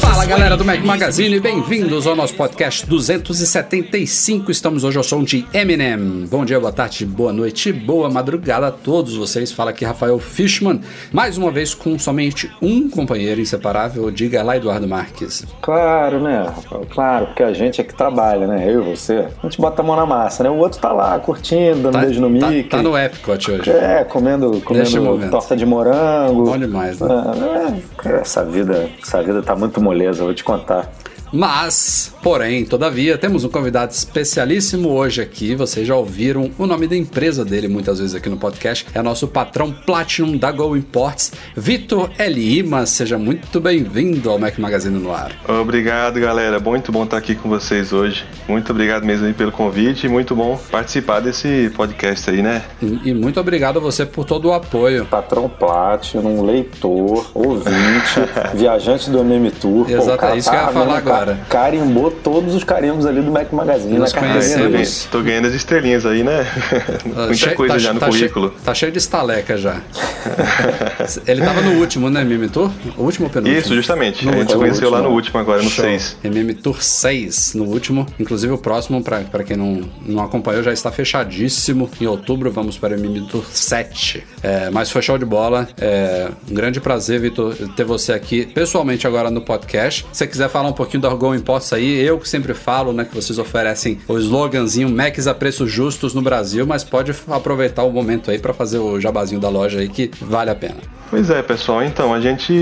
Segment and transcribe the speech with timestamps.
[0.00, 0.64] Fala galera do.
[0.64, 4.50] Mac Magazine, bem-vindos ao nosso podcast 275.
[4.50, 6.26] Estamos hoje ao som de Eminem.
[6.28, 9.52] Bom dia, boa tarde, boa noite, boa madrugada a todos vocês.
[9.52, 10.80] Fala aqui Rafael Fishman,
[11.12, 14.10] mais uma vez com somente um companheiro inseparável.
[14.10, 15.46] Diga lá, Eduardo Marques.
[15.60, 16.86] Claro, né, Rafael?
[16.90, 18.64] Claro, porque a gente é que trabalha, né?
[18.68, 19.28] Eu e você.
[19.40, 20.50] A gente bota a mão na massa, né?
[20.50, 22.70] O outro tá lá curtindo, dando beijo no tá, Mickey.
[22.70, 23.70] tá no Epcot hoje.
[23.70, 26.46] É, comendo, comendo torta de morango.
[26.46, 27.03] Bom demais, né?
[27.10, 30.90] Ah, é, essa vida, essa vida tá muito moleza, vou te contar.
[31.32, 35.54] Mas, porém, todavia, temos um convidado especialíssimo hoje aqui.
[35.54, 38.86] Vocês já ouviram o nome da empresa dele muitas vezes aqui no podcast.
[38.94, 42.86] É nosso patrão Platinum da Go Imports, Vitor Lima.
[42.86, 45.32] Seja muito bem-vindo ao Mac Magazine no ar.
[45.46, 46.58] Obrigado, galera.
[46.58, 48.24] Muito bom estar aqui com vocês hoje.
[48.48, 52.62] Muito obrigado mesmo aí pelo convite e muito bom participar desse podcast aí, né?
[52.80, 55.04] E, e muito obrigado a você por todo o apoio.
[55.04, 58.20] Patrão Platinum, leitor, ouvinte,
[58.56, 59.90] viajante do MM Tour.
[59.90, 61.38] Exato, é isso que eu ia falar vendo, agora.
[61.50, 65.08] ca- Carimbou todos os carimbos ali do Mac Magazine na carteirinha conhecemos.
[65.10, 66.46] Tô ganhando as estrelinhas aí, né?
[67.04, 68.54] Muita Che- coisa tá- já no tá che- currículo.
[68.64, 69.80] tá cheio de estaleca já.
[71.26, 72.70] Ele tava no último, né, Tour?
[72.96, 73.58] O último ou penúltimo?
[73.58, 74.24] Isso, justamente.
[74.24, 74.60] No a gente se último.
[74.60, 75.84] conheceu lá no último agora, no Show.
[75.84, 76.16] 6.
[76.24, 78.06] MM Tour 6 no último.
[78.18, 81.90] Inclusive o próximo, pra, pra quem não, não acompanhou, já está fechadíssimo.
[82.00, 84.24] Em outubro vamos para o MM Tour 7.
[84.44, 85.66] É, mas foi show de bola.
[85.80, 90.02] É, um grande prazer, Vitor, ter você aqui pessoalmente agora no podcast.
[90.12, 93.06] Se você quiser falar um pouquinho da Go Imports aí, eu que sempre falo, né,
[93.06, 97.90] que vocês oferecem o sloganzinho Macs a preços justos no Brasil, mas pode aproveitar o
[97.90, 100.76] momento aí para fazer o jabazinho da loja aí que vale a pena.
[101.14, 101.80] Pois é, pessoal.
[101.84, 102.52] Então, a gente,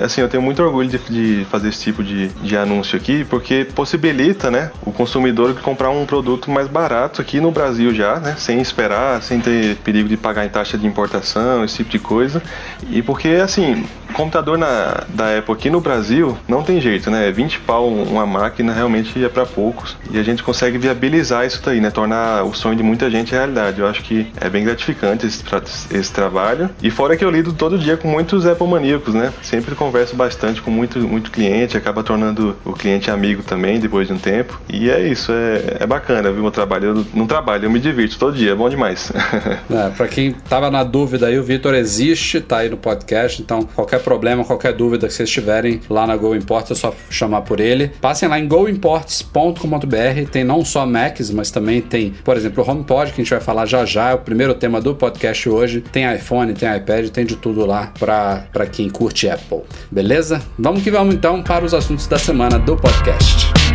[0.00, 3.66] assim, eu tenho muito orgulho de, de fazer esse tipo de, de anúncio aqui, porque
[3.74, 8.60] possibilita, né, o consumidor comprar um produto mais barato aqui no Brasil já, né, sem
[8.60, 11.25] esperar, sem ter perigo de pagar em taxa de importação,
[11.64, 12.42] esse tipo de coisa.
[12.90, 17.30] E porque, assim, computador na, da Apple aqui no Brasil não tem jeito, né?
[17.30, 19.96] 20 pau uma máquina realmente é para poucos.
[20.10, 21.90] E a gente consegue viabilizar isso daí, né?
[21.90, 23.80] Tornar o sonho de muita gente realidade.
[23.80, 25.44] Eu acho que é bem gratificante esse,
[25.90, 26.70] esse trabalho.
[26.82, 29.32] E fora que eu lido todo dia com muitos Apple maníacos, né?
[29.42, 34.14] Sempre converso bastante com muito, muito cliente, acaba tornando o cliente amigo também depois de
[34.14, 34.58] um tempo.
[34.72, 36.40] E é isso, é, é bacana, viu?
[36.40, 36.86] Meu trabalho.
[36.86, 39.12] Eu não trabalho, eu me divirto todo dia, é bom demais.
[39.68, 43.62] É, pra quem tava na dúvida aí, o Vitor existe, tá aí no podcast, então
[43.74, 47.58] qualquer problema, qualquer dúvida que vocês tiverem lá na Go Imports, é só chamar por
[47.58, 47.88] ele.
[48.00, 53.12] Passem lá em goimports.com.br, tem não só Macs, mas também tem, por exemplo, o HomePod,
[53.12, 55.80] que a gente vai falar já já, é o primeiro tema do podcast hoje.
[55.80, 59.62] Tem iPhone, tem iPad, tem de tudo lá pra quem curte Apple.
[59.90, 60.40] Beleza?
[60.56, 63.65] Vamos que vamos então para os assuntos da semana do podcast.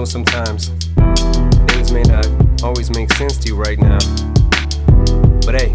[0.00, 0.70] Know sometimes
[1.68, 2.26] things may not
[2.62, 3.98] always make sense to you right now.
[5.44, 5.74] But hey,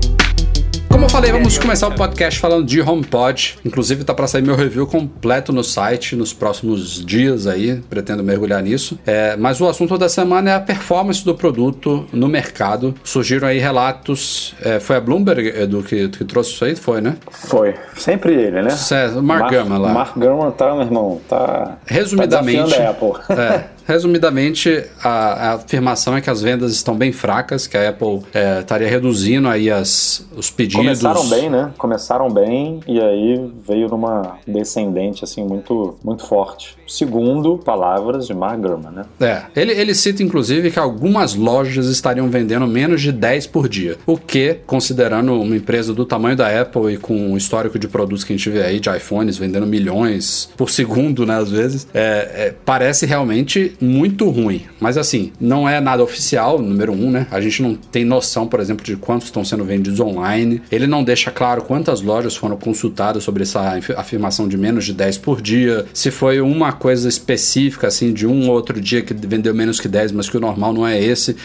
[0.90, 3.60] Como eu falei, vamos começar o podcast falando de HomePod.
[3.66, 7.82] Inclusive, tá para sair meu review completo no site nos próximos dias aí.
[7.90, 8.98] Pretendo mergulhar nisso.
[9.06, 12.96] É, mas o assunto da semana é a performance do produto no mercado.
[13.04, 14.56] Surgiram aí relatos.
[14.64, 16.76] é, foi a Bloomberg Edu, que, que trouxe isso aí?
[16.78, 17.18] Foi, né?
[17.30, 17.76] Foi.
[17.98, 18.70] Sempre ele, né?
[19.18, 19.94] O Mark Gurman lá.
[19.94, 21.78] Mark Gurman tá, meu irmão, tá.
[21.86, 23.12] Resumidamente, Tá a Apple.
[23.30, 28.22] é, resumidamente a, a afirmação é que as vendas estão bem fracas, que a Apple
[28.34, 30.82] é, estaria reduzindo aí as, os pedidos.
[30.82, 31.74] Começaram bem, né?
[31.78, 36.76] Começaram bem e aí veio numa descendente assim muito muito forte.
[36.88, 39.06] Segundo palavras de Mark Gurman, né?
[39.20, 43.98] É, ele, ele cita inclusive que algumas lojas estariam vendendo menos de 10 por dia,
[44.06, 48.24] o que, considerando uma empresa do tamanho da Apple e com o histórico de produtos
[48.24, 52.02] que a gente vê aí, de iPhones vendendo milhões por segundo, né, às vezes, é,
[52.02, 54.64] é, parece realmente muito ruim.
[54.80, 57.28] Mas assim, não é nada oficial, número um, né?
[57.32, 60.62] A gente não tem noção, por exemplo, de quantos estão sendo vendidos online.
[60.72, 65.18] Ele não deixa claro quantas lojas foram consultadas sobre essa afirmação de menos de 10
[65.20, 69.54] por dia, se foi uma coisa específica, assim, de um ou outro dia que vendeu
[69.54, 71.36] menos que 10, mas que o normal não é esse.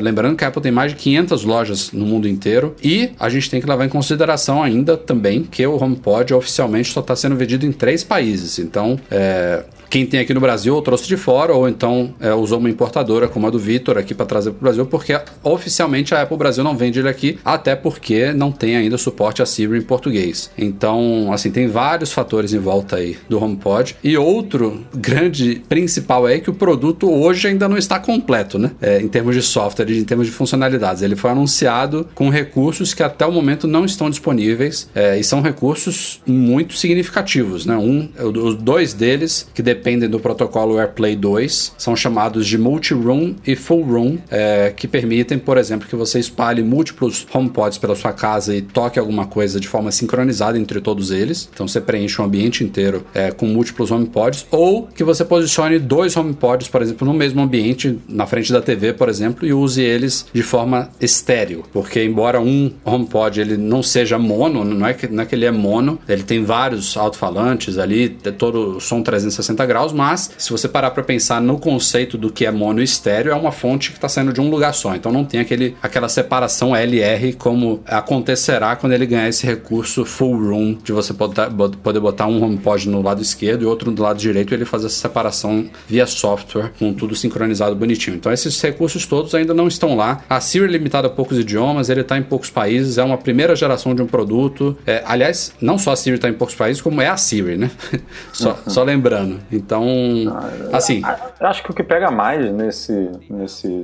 [0.00, 3.50] Lembrando que a Apple tem mais de 500 lojas no mundo inteiro e a gente
[3.50, 7.66] tem que levar em consideração ainda também que o HomePod oficialmente só está sendo vendido
[7.66, 8.58] em três países.
[8.58, 12.58] Então, é, quem tem aqui no Brasil ou trouxe de fora, ou então é, usou
[12.58, 16.22] uma importadora como a do Vitor aqui para trazer para o Brasil, porque oficialmente a
[16.22, 19.82] Apple Brasil não vende ele aqui, até porque não tem ainda suporte a Siri em
[19.82, 20.50] português.
[20.58, 23.96] Então, assim, tem vários fatores em volta aí do HomePod.
[24.04, 24.16] E
[24.62, 28.72] outro grande principal é que o produto hoje ainda não está completo, né?
[28.80, 31.02] É, em termos de software, em termos de funcionalidades.
[31.02, 35.40] Ele foi anunciado com recursos que até o momento não estão disponíveis é, e são
[35.40, 37.76] recursos muito significativos, né?
[37.76, 43.54] Um, os dois deles que dependem do protocolo AirPlay 2, são chamados de multi-room e
[43.54, 48.54] full room, é, que permitem, por exemplo, que você espalhe múltiplos HomePods pela sua casa
[48.54, 51.48] e toque alguma coisa de forma sincronizada entre todos eles.
[51.52, 56.16] Então você preenche um ambiente inteiro é, com múltiplos HomePods, ou que você posicione dois
[56.16, 60.26] HomePods, por exemplo, no mesmo ambiente, na frente da TV, por exemplo, e use eles
[60.32, 65.22] de forma estéreo, porque embora um HomePod ele não seja mono, não é que, não
[65.22, 69.92] é que ele é mono, ele tem vários alto-falantes ali, todo o som 360 graus,
[69.92, 73.34] mas se você parar para pensar no conceito do que é mono e estéreo, é
[73.34, 74.94] uma fonte que está saindo de um lugar só.
[74.94, 80.36] Então não tem aquele, aquela separação LR como acontecerá quando ele ganhar esse recurso full
[80.36, 84.37] room de você poder botar um HomePod no lado esquerdo e outro do lado direito
[84.40, 88.16] e ele fazer essa separação via software com tudo sincronizado bonitinho.
[88.16, 90.22] Então esses recursos todos ainda não estão lá.
[90.28, 93.54] A Siri é limitada a poucos idiomas, ele está em poucos países, é uma primeira
[93.56, 94.76] geração de um produto.
[94.86, 97.70] É, aliás, não só a Siri está em poucos países, como é a Siri, né?
[98.32, 98.56] só, uhum.
[98.66, 99.40] só lembrando.
[99.50, 99.86] Então,
[100.28, 101.02] ah, assim.
[101.40, 103.82] Acho que o que pega mais nesse, nesse,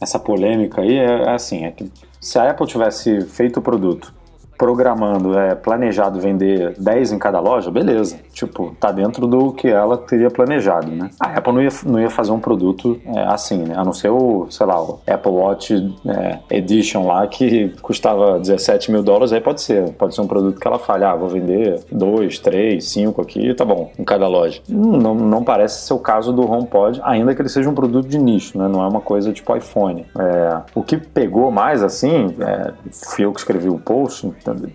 [0.00, 1.90] essa polêmica aí é, é assim: é que
[2.20, 4.12] se a Apple tivesse feito o produto
[4.56, 8.16] programando, é planejado vender 10 em cada loja, beleza.
[8.32, 11.10] Tipo, tá dentro do que ela teria planejado, né?
[11.20, 13.74] A Apple não ia, não ia fazer um produto é, assim, né?
[13.76, 18.90] A não ser o, sei lá, o Apple Watch é, Edition lá, que custava 17
[18.90, 19.92] mil dólares, aí pode ser.
[19.92, 23.64] Pode ser um produto que ela fale, ah, vou vender 2, 3, 5 aqui, tá
[23.64, 24.60] bom, em cada loja.
[24.68, 28.18] Não, não parece ser o caso do HomePod, ainda que ele seja um produto de
[28.18, 28.68] nicho, né?
[28.68, 30.06] Não é uma coisa tipo iPhone.
[30.18, 34.32] É, o que pegou mais, assim, é, fui eu que escrevi o post,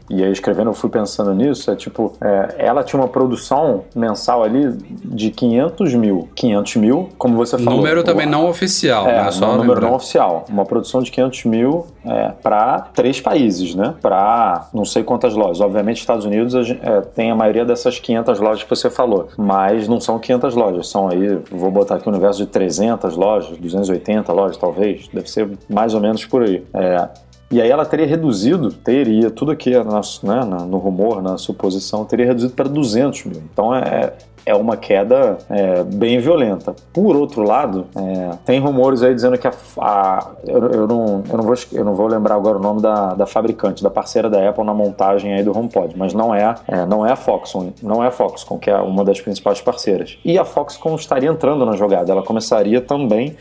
[0.09, 4.43] e aí escrevendo eu fui pensando nisso, é tipo, é, ela tinha uma produção mensal
[4.43, 6.29] ali de 500 mil.
[6.35, 7.79] 500 mil, como você falou.
[7.79, 9.31] Número também não oficial, é, né?
[9.31, 10.45] Só um número não oficial.
[10.49, 13.95] Uma produção de 500 mil é, para três países, né?
[14.01, 15.61] Para não sei quantas lojas.
[15.61, 19.99] Obviamente, Estados Unidos é, tem a maioria dessas 500 lojas que você falou, mas não
[19.99, 24.57] são 500 lojas, são aí, vou botar aqui um universo de 300 lojas, 280 lojas
[24.57, 26.63] talvez, deve ser mais ou menos por aí.
[26.73, 27.07] É,
[27.51, 32.53] e aí ela teria reduzido, teria, tudo aqui né, no rumor, na suposição, teria reduzido
[32.53, 33.41] para 200 mil.
[33.51, 34.13] Então é,
[34.45, 36.75] é uma queda é, bem violenta.
[36.93, 41.37] Por outro lado, é, tem rumores aí dizendo que a, a eu, eu, não, eu,
[41.37, 44.47] não vou, eu não vou lembrar agora o nome da, da fabricante, da parceira da
[44.47, 48.03] Apple na montagem aí do HomePod, mas não é, é não é a Foxconn, não
[48.03, 50.19] é a Foxconn, que é uma das principais parceiras.
[50.23, 53.35] E a Foxconn estaria entrando na jogada, ela começaria também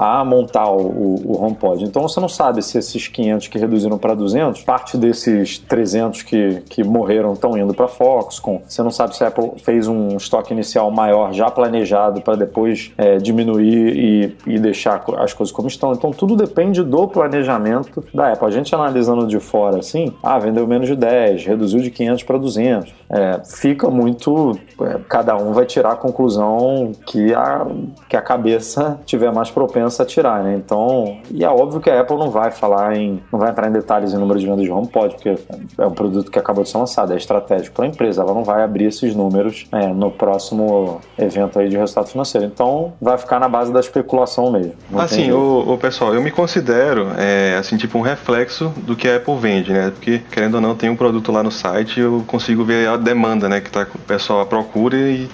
[0.00, 1.84] a montar o, o HomePod.
[1.84, 6.62] Então você não sabe se esses 500 que reduziram para 200, parte desses 300 que,
[6.70, 8.60] que morreram estão indo para Foxconn.
[8.66, 12.90] Você não sabe se a Apple fez um estoque inicial maior já planejado para depois
[12.96, 15.92] é, diminuir e, e deixar as coisas como estão.
[15.92, 18.48] Então tudo depende do planejamento da Apple.
[18.48, 22.38] A gente analisando de fora assim, ah, vendeu menos de 10, reduziu de 500 para
[22.38, 22.94] 200.
[23.10, 24.58] É, fica muito.
[24.80, 27.66] É, cada um vai tirar a conclusão que a,
[28.08, 30.54] que a cabeça tiver mais propensa a tirar, né?
[30.54, 33.72] Então, e é óbvio que a Apple não vai falar em, não vai entrar em
[33.72, 35.36] detalhes em número de vendas de HomePod, porque
[35.78, 38.44] é um produto que acabou de ser lançado, é estratégico para a empresa, ela não
[38.44, 42.46] vai abrir esses números é, no próximo evento aí de resultado financeiro.
[42.46, 44.72] Então, vai ficar na base da especulação mesmo.
[44.96, 49.16] Assim, o, o, pessoal, eu me considero, é, assim, tipo um reflexo do que a
[49.16, 49.90] Apple vende, né?
[49.90, 53.48] Porque, querendo ou não, tem um produto lá no site, eu consigo ver a demanda,
[53.48, 53.60] né?
[53.60, 55.28] Que tá, o pessoal procura e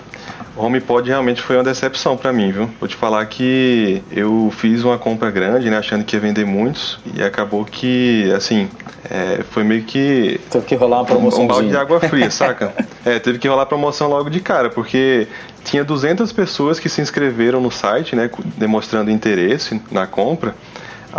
[0.57, 2.71] HomePod realmente foi uma decepção para mim, viu?
[2.81, 6.99] Vou te falar que eu fiz uma compra grande, né, achando que ia vender muitos
[7.15, 8.69] e acabou que, assim,
[9.11, 12.31] é, foi meio que teve que rolar uma promoção um, um balde de água fria,
[12.31, 12.73] saca?
[13.05, 15.29] É, teve que rolar promoção logo de cara, porque
[15.65, 20.55] tinha 200 pessoas que se inscreveram no site, né, demonstrando interesse na compra.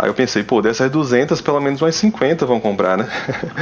[0.00, 3.08] Aí eu pensei, pô, dessas 200, pelo menos umas 50 vão comprar, né?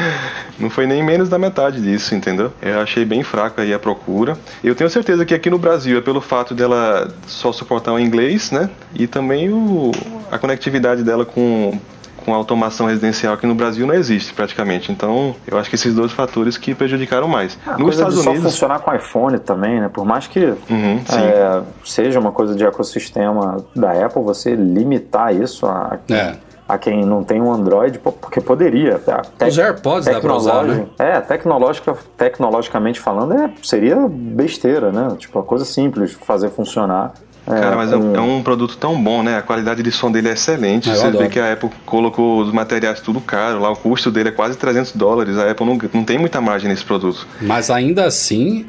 [0.59, 2.53] Não foi nem menos da metade disso, entendeu?
[2.61, 4.37] Eu achei bem fraca aí a procura.
[4.63, 8.51] Eu tenho certeza que aqui no Brasil é pelo fato dela só suportar o inglês,
[8.51, 8.69] né?
[8.95, 9.93] E também o,
[10.31, 11.79] a conectividade dela com
[12.27, 14.91] com automação residencial aqui no Brasil não existe praticamente.
[14.91, 17.57] Então, eu acho que esses dois fatores que prejudicaram mais.
[17.65, 18.43] Ah, Nos Estados Unidos.
[18.43, 19.89] só funcionar com iPhone também, né?
[19.89, 25.67] Por mais que uhum, é, seja uma coisa de ecossistema da Apple, você limitar isso
[25.67, 25.99] a.
[26.11, 26.35] É
[26.69, 28.99] a quem não tem um Android, porque poderia.
[29.39, 30.87] Tec Os AirPods dá pra usar, né?
[30.99, 35.15] É, tecnológica, tecnologicamente falando, é, seria besteira, né?
[35.17, 37.13] Tipo, a coisa simples fazer funcionar.
[37.47, 39.39] É, Cara, mas é, um, é, um produto tão bom, né?
[39.39, 40.91] A qualidade de som dele é excelente.
[40.91, 44.31] Ah, Você vê que a Apple colocou os materiais tudo caro lá, o custo dele
[44.31, 45.39] é quase 300 dólares.
[45.39, 47.27] A Apple não, não tem muita margem nesse produto.
[47.41, 48.67] Mas ainda assim,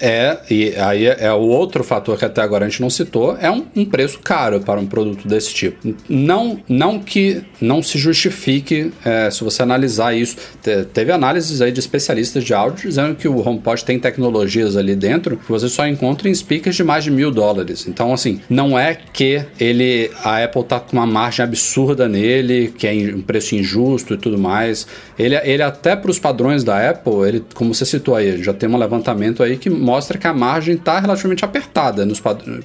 [0.00, 3.36] é, e aí é, é, o outro fator que até agora a gente não citou,
[3.40, 5.94] é um, um, preço caro para um produto desse tipo.
[6.08, 10.36] Não, não que não se justifique é, se você analisar isso.
[10.62, 14.94] Te, teve análises aí de especialistas de áudio dizendo que o HomePod tem tecnologias ali
[14.94, 17.86] dentro que você só encontra em speakers de mais de mil dólares.
[17.88, 22.86] Então, assim, não é que ele a Apple tá com uma margem absurda nele, que
[22.86, 24.86] é um preço injusto e tudo mais.
[25.18, 28.68] Ele, ele até para os padrões da Apple, ele, como você citou aí, já tem
[28.68, 32.06] um levantamento aí que mostra que a margem está relativamente apertada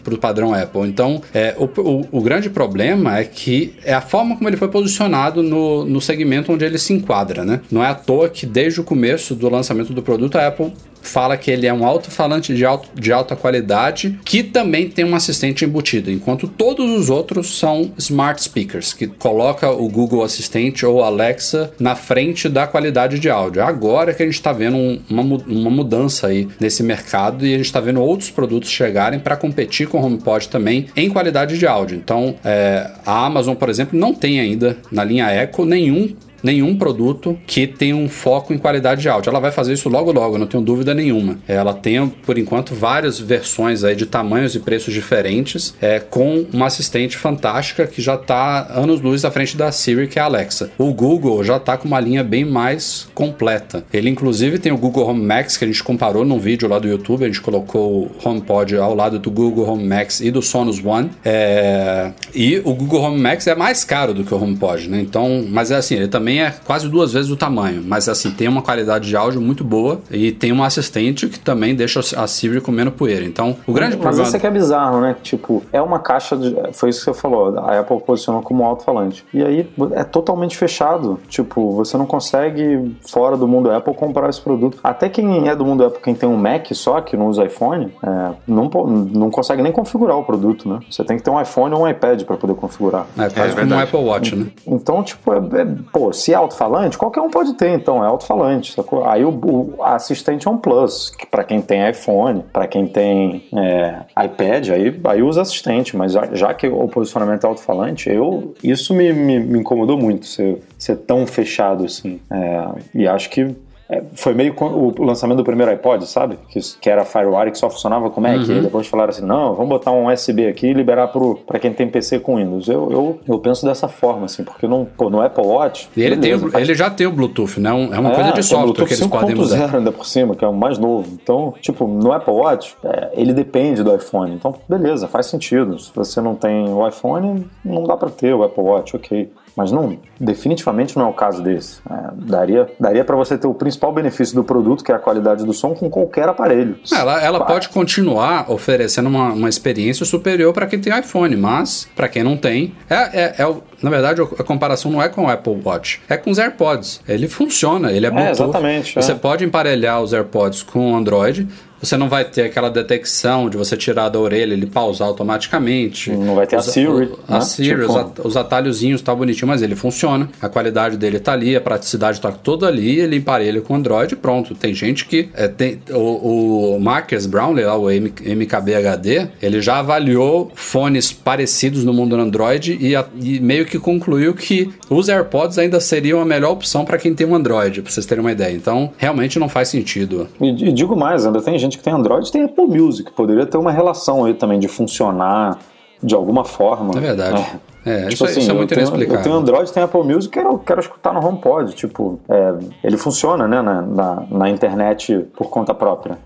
[0.03, 0.82] para o padrão Apple.
[0.82, 4.68] Então, é, o, o, o, grande problema é que é a forma como ele foi
[4.68, 7.62] posicionado no, no segmento onde ele se enquadra, né?
[7.72, 11.38] Não é à toa que desde o começo do lançamento do produto, a Apple fala
[11.38, 15.65] que ele é um alto-falante de, alto, de alta qualidade que também tem um assistente
[15.65, 21.72] embutido, enquanto todos os outros são smart speakers, que coloca o Google Assistente ou Alexa
[21.79, 23.63] na frente da qualidade de áudio.
[23.63, 27.57] Agora que a gente está vendo um, uma, uma mudança aí nesse mercado e a
[27.57, 31.67] gente está vendo outros produtos chegarem para competir com o HomePod também em qualidade de
[31.67, 31.98] áudio.
[31.98, 37.38] Então, é, a Amazon, por exemplo, não tem ainda na linha Echo nenhum nenhum produto
[37.47, 39.29] que tenha um foco em qualidade de áudio.
[39.29, 41.39] Ela vai fazer isso logo logo, não tenho dúvida nenhuma.
[41.47, 46.67] Ela tem, por enquanto, várias versões aí de tamanhos e preços diferentes, é, com uma
[46.67, 50.71] assistente fantástica que já está anos-luz à frente da Siri, que é a Alexa.
[50.77, 53.85] O Google já está com uma linha bem mais completa.
[53.93, 56.88] Ele, inclusive, tem o Google Home Max, que a gente comparou num vídeo lá do
[56.88, 60.83] YouTube, a gente colocou o HomePod ao lado do Google Home Max e do Sonos
[60.83, 61.09] One.
[61.23, 62.12] É...
[62.33, 65.00] E o Google Home Max é mais caro do que o HomePod, né?
[65.00, 68.32] Então, mas é assim, ele também também é quase duas vezes o tamanho, mas assim,
[68.32, 72.28] tem uma qualidade de áudio muito boa e tem um assistente que também deixa a
[72.28, 73.24] Siri comendo poeira.
[73.24, 74.18] Então, o grande mas problema.
[74.18, 75.16] Mas isso é que é bizarro, né?
[75.22, 76.56] Tipo, é uma caixa de.
[76.74, 79.24] Foi isso que você falou, a Apple posicionou como alto-falante.
[79.34, 81.20] E aí é totalmente fechado.
[81.28, 84.80] Tipo, você não consegue, fora do mundo Apple, comprar esse produto.
[84.84, 87.94] Até quem é do mundo Apple, quem tem um Mac só, que não usa iPhone,
[88.02, 90.80] é, não, não consegue nem configurar o produto, né?
[90.90, 93.06] Você tem que ter um iPhone ou um iPad para poder configurar.
[93.18, 94.48] É, quase é, como um Apple Watch, né?
[94.66, 98.74] Então, tipo, é, é, pô, se é alto-falante, qualquer um pode ter, então, é alto-falante.
[99.06, 103.44] Aí o, o, assistente é um plus, que para quem tem iPhone, para quem tem
[103.53, 108.53] é, iPad, aí, aí usa assistente, mas já, já que o posicionamento é alto-falante, eu,
[108.63, 112.22] isso me, me, me, incomodou muito ser, ser tão fechado assim.
[112.32, 113.53] É, e acho que
[113.90, 116.38] é, foi meio o lançamento do primeiro iPod, sabe?
[116.50, 118.38] Que, que era FireWire, que só funcionava com Mac.
[118.38, 118.58] Uhum.
[118.58, 121.12] E depois falaram assim: não, vamos botar um USB aqui e liberar
[121.46, 122.68] para quem tem PC com Windows.
[122.68, 125.90] Eu, eu, eu penso dessa forma, assim, porque não, pô, no Apple Watch.
[125.96, 126.63] E ele, beleza, tem, faz...
[126.63, 127.70] ele já tem o Bluetooth, né?
[127.70, 129.75] É uma é, coisa de software que eles podem usar.
[129.75, 131.10] ainda por cima, que é o mais novo.
[131.22, 134.34] Então, tipo, no Apple Watch, é, ele depende do iPhone.
[134.34, 135.78] Então, beleza, faz sentido.
[135.78, 139.30] Se você não tem o iPhone, não dá para ter o Apple Watch, ok.
[139.55, 141.79] Mas não, definitivamente não é o caso desse.
[141.89, 145.45] É, daria daria para você ter o principal benefício do produto, que é a qualidade
[145.45, 146.77] do som, com qualquer aparelho.
[146.91, 152.07] Ela, ela pode continuar oferecendo uma, uma experiência superior para quem tem iPhone, mas para
[152.07, 155.62] quem não tem, é, é, é, na verdade a comparação não é com o Apple
[155.63, 157.01] Watch, é com os AirPods.
[157.07, 158.27] Ele funciona, ele é, é Bluetooth.
[158.27, 158.95] É, exatamente.
[158.95, 161.48] Você pode emparelhar os AirPods com o Android,
[161.84, 166.12] você não vai ter aquela detecção de você tirar da orelha ele pausar automaticamente.
[166.12, 167.12] Não vai ter os, a Siri.
[167.28, 167.42] A, né?
[167.42, 168.28] Siri, tipo...
[168.28, 170.30] os, atalhozinhos tá bonitinho, mas ele funciona.
[170.42, 174.16] A qualidade dele tá ali, a praticidade tá toda ali, ele emparelha com o Android
[174.16, 174.56] pronto.
[174.56, 175.30] Tem gente que.
[175.34, 181.94] É, tem, o, o Marcus Brownlee, lá, o MKBHD, ele já avaliou fones parecidos no
[181.94, 186.52] mundo Android e, a, e meio que concluiu que os AirPods ainda seriam a melhor
[186.52, 188.54] opção para quem tem um Android, pra vocês terem uma ideia.
[188.54, 190.30] Então, realmente não faz sentido.
[190.40, 193.12] E, e digo mais, ainda tem gente gente que tem Android tem Apple Music.
[193.12, 195.58] Poderia ter uma relação aí também de funcionar
[196.01, 196.94] de alguma forma.
[196.98, 197.42] É verdade.
[197.42, 197.74] É.
[197.86, 199.20] É, tipo isso, assim, isso, é muito eu tenho, inexplicável.
[199.20, 201.75] Eu tenho Android, tenho Apple Music, quero, quero escutar no HomePod.
[201.75, 206.18] Tipo, é, ele funciona né, na, na, na, internet por conta própria.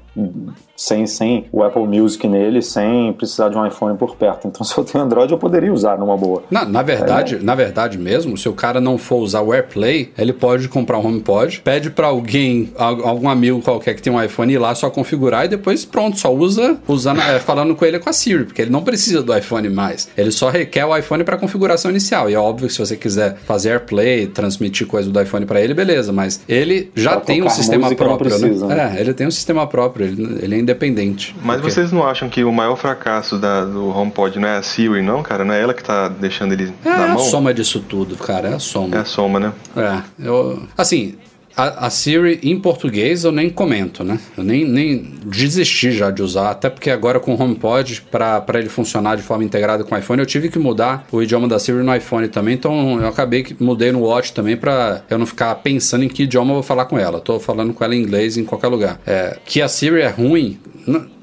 [0.75, 4.47] Sem, sem o Apple Music nele, sem precisar de um iPhone por perto.
[4.47, 6.43] Então, se eu tenho Android, eu poderia usar numa boa.
[6.49, 7.39] Na, na verdade, é.
[7.39, 11.05] na verdade mesmo, se o cara não for usar o AirPlay, ele pode comprar um
[11.05, 15.45] HomePod, pede para alguém, algum amigo qualquer que tem um iPhone ir lá só configurar
[15.45, 18.71] e depois pronto, só usa usando, é, falando com ele com a Siri, porque ele
[18.71, 20.07] não precisa do iPhone mais.
[20.17, 22.29] Ele só requer o iPhone para configuração inicial.
[22.29, 25.73] E é óbvio que se você quiser fazer AirPlay, transmitir coisa do iPhone para ele,
[25.73, 28.37] beleza, mas ele já pra tem um sistema próprio, né?
[28.37, 28.75] precisa, né?
[28.75, 28.95] né?
[28.97, 31.35] É, ele tem um sistema próprio, ele, ele é independente.
[31.43, 35.01] Mas vocês não acham que o maior fracasso da, do HomePod não é a Siri,
[35.01, 35.43] não, cara?
[35.43, 37.07] Não é ela que tá deixando ele é na mão?
[37.09, 38.95] É a soma disso tudo, cara, é a soma.
[38.95, 39.53] É a soma, né?
[39.75, 40.63] É, eu...
[40.77, 41.15] Assim,
[41.57, 44.19] a, a, Siri em português eu nem comento, né?
[44.37, 48.69] Eu nem, nem desisti já de usar, até porque agora com o HomePod, para ele
[48.69, 51.83] funcionar de forma integrada com o iPhone, eu tive que mudar o idioma da Siri
[51.83, 55.55] no iPhone também, então eu acabei que mudei no Watch também para eu não ficar
[55.55, 57.19] pensando em que idioma eu vou falar com ela.
[57.19, 59.01] tô falando com ela em inglês em qualquer lugar.
[59.05, 60.59] É, que a Siri é ruim,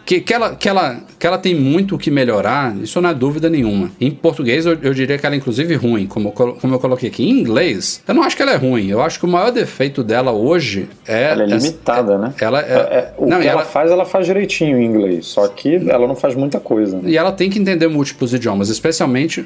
[0.05, 3.15] que, que, ela, que, ela, que ela tem muito o que melhorar, isso não é
[3.15, 3.91] dúvida nenhuma.
[4.01, 7.25] Em português, eu, eu diria que ela é inclusive ruim, como, como eu coloquei aqui.
[7.25, 8.89] Em inglês, eu não acho que ela é ruim.
[8.89, 11.33] Eu acho que o maior defeito dela hoje é.
[11.33, 12.35] Ela é limitada, é, né?
[12.41, 15.49] Ela é, é o não, que ela, ela, faz, ela faz direitinho em inglês, só
[15.49, 16.99] que ela não faz muita coisa.
[16.99, 17.11] Né?
[17.11, 19.43] E ela tem que entender múltiplos idiomas, especialmente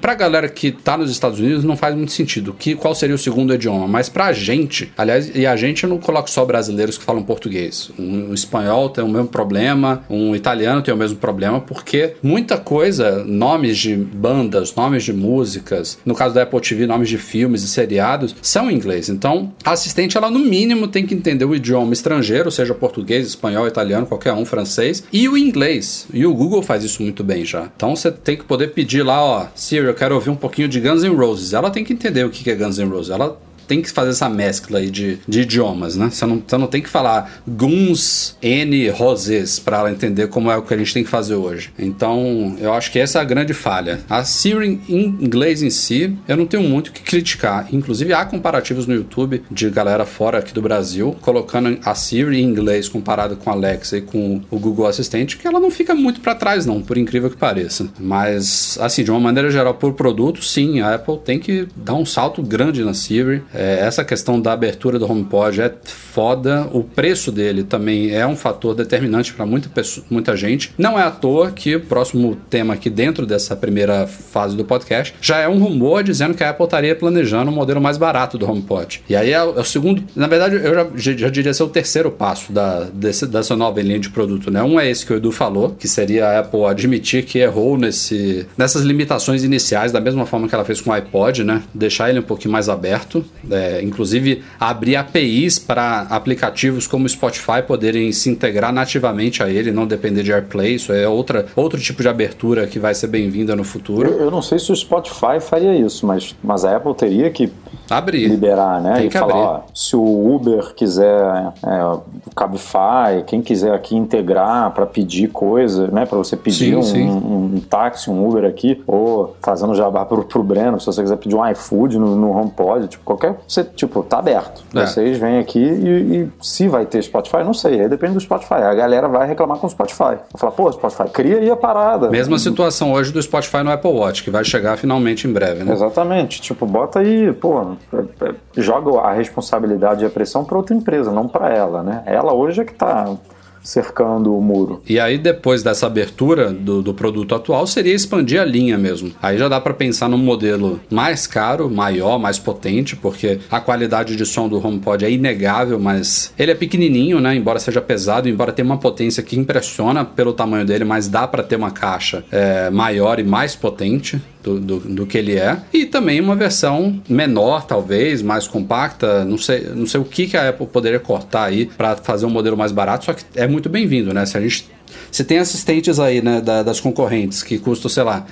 [0.00, 2.54] pra galera que tá nos Estados Unidos, não faz muito sentido.
[2.58, 3.86] Que, qual seria o segundo idioma?
[3.86, 7.90] Mas pra gente, aliás, e a gente eu não coloco só brasileiros que falam português.
[7.98, 12.56] Um, um espanhol tem o mesmo problema, um italiano tem o mesmo problema, porque muita
[12.56, 17.62] coisa, nomes de bandas, nomes de músicas, no caso da Apple TV, nomes de filmes
[17.62, 19.08] e seriados, são em inglês.
[19.08, 23.66] Então, a assistente, ela no mínimo tem que entender o idioma estrangeiro, seja português, espanhol,
[23.66, 26.06] italiano, qualquer um, francês, e o inglês.
[26.12, 27.68] E o Google faz isso muito bem já.
[27.74, 30.80] Então, você tem que poder pedir lá, ó, Siri, eu quero ouvir um pouquinho de
[30.80, 31.52] Guns N' Roses.
[31.52, 33.10] Ela tem que entender o que é Guns N' Roses.
[33.10, 33.38] Ela
[33.70, 36.10] tem que fazer essa mescla aí de, de idiomas, né?
[36.10, 40.56] Você não, você não tem que falar guns N roses para ela entender como é
[40.56, 41.70] o que a gente tem que fazer hoje.
[41.78, 44.00] Então, eu acho que essa é a grande falha.
[44.10, 47.68] A Siri em inglês em si, eu não tenho muito o que criticar.
[47.72, 52.44] Inclusive, há comparativos no YouTube de galera fora aqui do Brasil, colocando a Siri em
[52.44, 56.20] inglês comparado com a Alexa e com o Google Assistente, que ela não fica muito
[56.20, 57.86] para trás, não, por incrível que pareça.
[58.00, 62.04] Mas, assim, de uma maneira geral, por produto, sim, a Apple tem que dar um
[62.04, 63.44] salto grande na Siri.
[63.54, 66.68] É, essa questão da abertura do HomePod é foda.
[66.72, 69.70] O preço dele também é um fator determinante para muita,
[70.08, 70.72] muita gente.
[70.78, 75.14] Não é à toa que o próximo tema aqui dentro dessa primeira fase do podcast
[75.20, 78.50] já é um rumor dizendo que a Apple estaria planejando um modelo mais barato do
[78.50, 79.02] HomePod.
[79.08, 81.68] E aí é o, é o segundo, na verdade, eu já, já, diria ser o
[81.68, 84.62] terceiro passo da, desse, dessa nova linha de produto, né?
[84.62, 88.46] Um é esse que o Edu falou, que seria a Apple admitir que errou nesse,
[88.56, 91.62] nessas limitações iniciais, da mesma forma que ela fez com o iPod, né?
[91.74, 93.24] Deixar ele um pouquinho mais aberto.
[93.50, 99.72] É, inclusive, abrir APIs para aplicativos como o Spotify poderem se integrar nativamente a ele,
[99.72, 100.74] não depender de AirPlay.
[100.74, 104.10] Isso é outra, outro tipo de abertura que vai ser bem-vinda no futuro.
[104.10, 107.52] Eu, eu, não sei se o Spotify faria isso, mas, mas a Apple teria que
[107.88, 108.28] abrir.
[108.28, 108.94] liberar, né?
[108.94, 112.02] Tem e falar, ó, se o Uber quiser, é, o
[112.34, 116.06] Cabify, quem quiser aqui integrar para pedir coisa, né?
[116.06, 117.08] Para você pedir sim, um, sim.
[117.08, 121.16] Um, um, táxi, um Uber aqui, ou fazendo jabá pro, pro Breno, se você quiser
[121.16, 123.29] pedir um iFood no, no HomePod, tipo, qualquer.
[123.46, 124.62] Você, tipo, tá aberto.
[124.74, 124.86] É.
[124.86, 127.80] Vocês vêm aqui e, e, se vai ter Spotify, não sei.
[127.80, 128.54] Aí depende do Spotify.
[128.54, 129.98] A galera vai reclamar com o Spotify.
[129.98, 132.08] Vai falar, pô, Spotify, cria aí a parada.
[132.10, 135.72] Mesma situação hoje do Spotify no Apple Watch, que vai chegar finalmente em breve, né?
[135.72, 136.40] Exatamente.
[136.40, 141.10] Tipo, bota aí, pô, é, é, joga a responsabilidade e a pressão para outra empresa,
[141.12, 142.02] não para ela, né?
[142.06, 143.16] Ela hoje é que tá
[143.62, 144.82] cercando o muro.
[144.88, 149.12] E aí, depois dessa abertura do, do produto atual, seria expandir a linha mesmo.
[149.22, 154.16] Aí já dá para pensar num modelo mais caro, maior, mais potente, porque a qualidade
[154.16, 157.34] de som do HomePod é inegável, mas ele é pequenininho, né?
[157.34, 161.42] Embora seja pesado, embora tenha uma potência que impressiona pelo tamanho dele, mas dá para
[161.42, 165.58] ter uma caixa é, maior e mais potente do, do, do, que ele é.
[165.72, 169.24] E também uma versão menor, talvez, mais compacta.
[169.24, 172.30] Não sei, não sei o que, que a Apple poderia cortar aí para fazer um
[172.30, 174.24] modelo mais barato, só que é muito bem-vindo, né?
[174.26, 174.68] Se a gente.
[175.10, 178.26] Se tem assistentes aí, né, da, das concorrentes que custam, sei lá,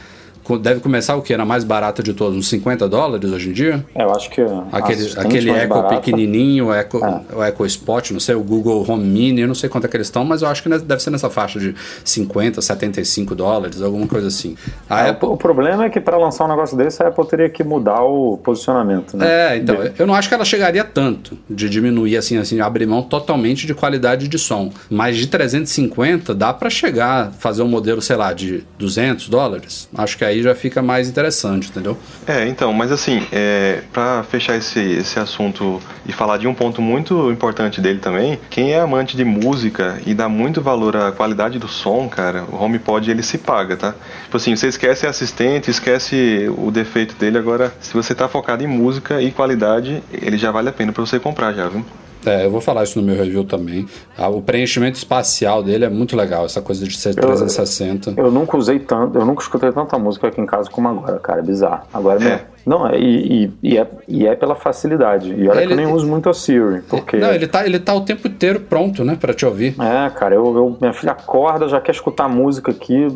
[0.57, 1.37] deve começar o que?
[1.37, 3.85] Na mais barata de todos, uns 50 dólares hoje em dia?
[3.95, 4.41] É, eu acho que.
[4.73, 5.97] Aquele, aquele Echo barata.
[5.97, 7.35] pequenininho, o Echo, é.
[7.35, 9.97] o Echo Spot, não sei, o Google Home Mini, eu não sei quanto é que
[9.97, 14.07] eles estão, mas eu acho que deve ser nessa faixa de 50, 75 dólares, alguma
[14.07, 14.57] coisa assim.
[14.89, 15.29] É, Apple...
[15.29, 18.39] O problema é que para lançar um negócio desse, a Apple teria que mudar o
[18.39, 19.55] posicionamento, né?
[19.55, 23.03] É, então, eu não acho que ela chegaria tanto de diminuir assim, assim, abrir mão
[23.03, 24.73] totalmente de qualidade de som.
[24.91, 29.89] Mas de 350 dá para chegar, fazer um modelo, sei lá, de 200 dólares.
[29.95, 31.97] Acho que aí aí já fica mais interessante, entendeu?
[32.27, 36.81] É, então, mas assim, é, para fechar esse, esse assunto e falar de um ponto
[36.81, 41.59] muito importante dele também, quem é amante de música e dá muito valor à qualidade
[41.59, 43.95] do som, cara, o HomePod ele se paga, tá?
[44.25, 48.67] Tipo assim, você esquece assistente, esquece o defeito dele, agora se você tá focado em
[48.67, 51.85] música e qualidade, ele já vale a pena para você comprar já, viu?
[52.27, 53.87] É, eu vou falar isso no meu review também.
[54.17, 58.15] Ah, o preenchimento espacial dele é muito legal, essa coisa de ser 360.
[58.17, 61.19] Eu, eu nunca usei tanto, eu nunca escutei tanta música aqui em casa como agora,
[61.19, 61.83] cara, é bizarro.
[61.93, 62.45] Agora é.
[62.69, 65.33] Não, é, e, e, é, e é pela facilidade.
[65.33, 66.83] E olha ele, que eu nem uso muito a Siri.
[66.83, 67.17] Porque...
[67.17, 69.75] Não, ele tá, ele tá o tempo inteiro pronto, né, pra te ouvir.
[69.81, 73.09] É, cara, eu, eu, minha filha acorda, já quer escutar música aqui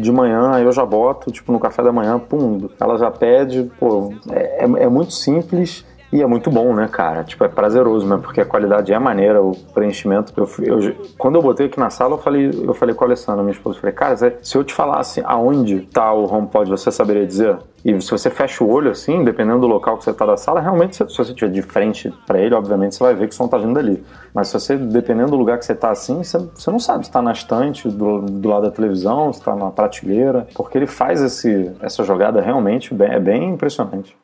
[0.00, 3.68] de manhã, aí eu já boto, tipo, no café da manhã, pum, ela já pede,
[3.80, 7.24] pô, é, é, é muito simples e é muito bom, né, cara?
[7.24, 8.18] Tipo, é prazeroso, né?
[8.22, 10.32] Porque a qualidade é maneira, o preenchimento.
[10.36, 13.42] Eu, eu, quando eu botei aqui na sala, eu falei, eu falei com a Alessandra,
[13.42, 17.26] minha esposa, eu falei, cara, se eu te falasse aonde tá o HomePod, você saberia
[17.26, 17.56] dizer?
[17.82, 20.60] E se você fecha o olho assim, dependendo do local que você tá da sala,
[20.60, 23.48] realmente, se, você estiver de frente para ele, obviamente você vai ver que o som
[23.48, 24.04] tá vindo dali.
[24.34, 27.10] Mas se você, dependendo do lugar que você tá assim, você, você não sabe se
[27.10, 31.22] tá na estante, do, do lado da televisão, se tá na prateleira, porque ele faz
[31.22, 34.14] esse, essa jogada realmente bem, é bem impressionante.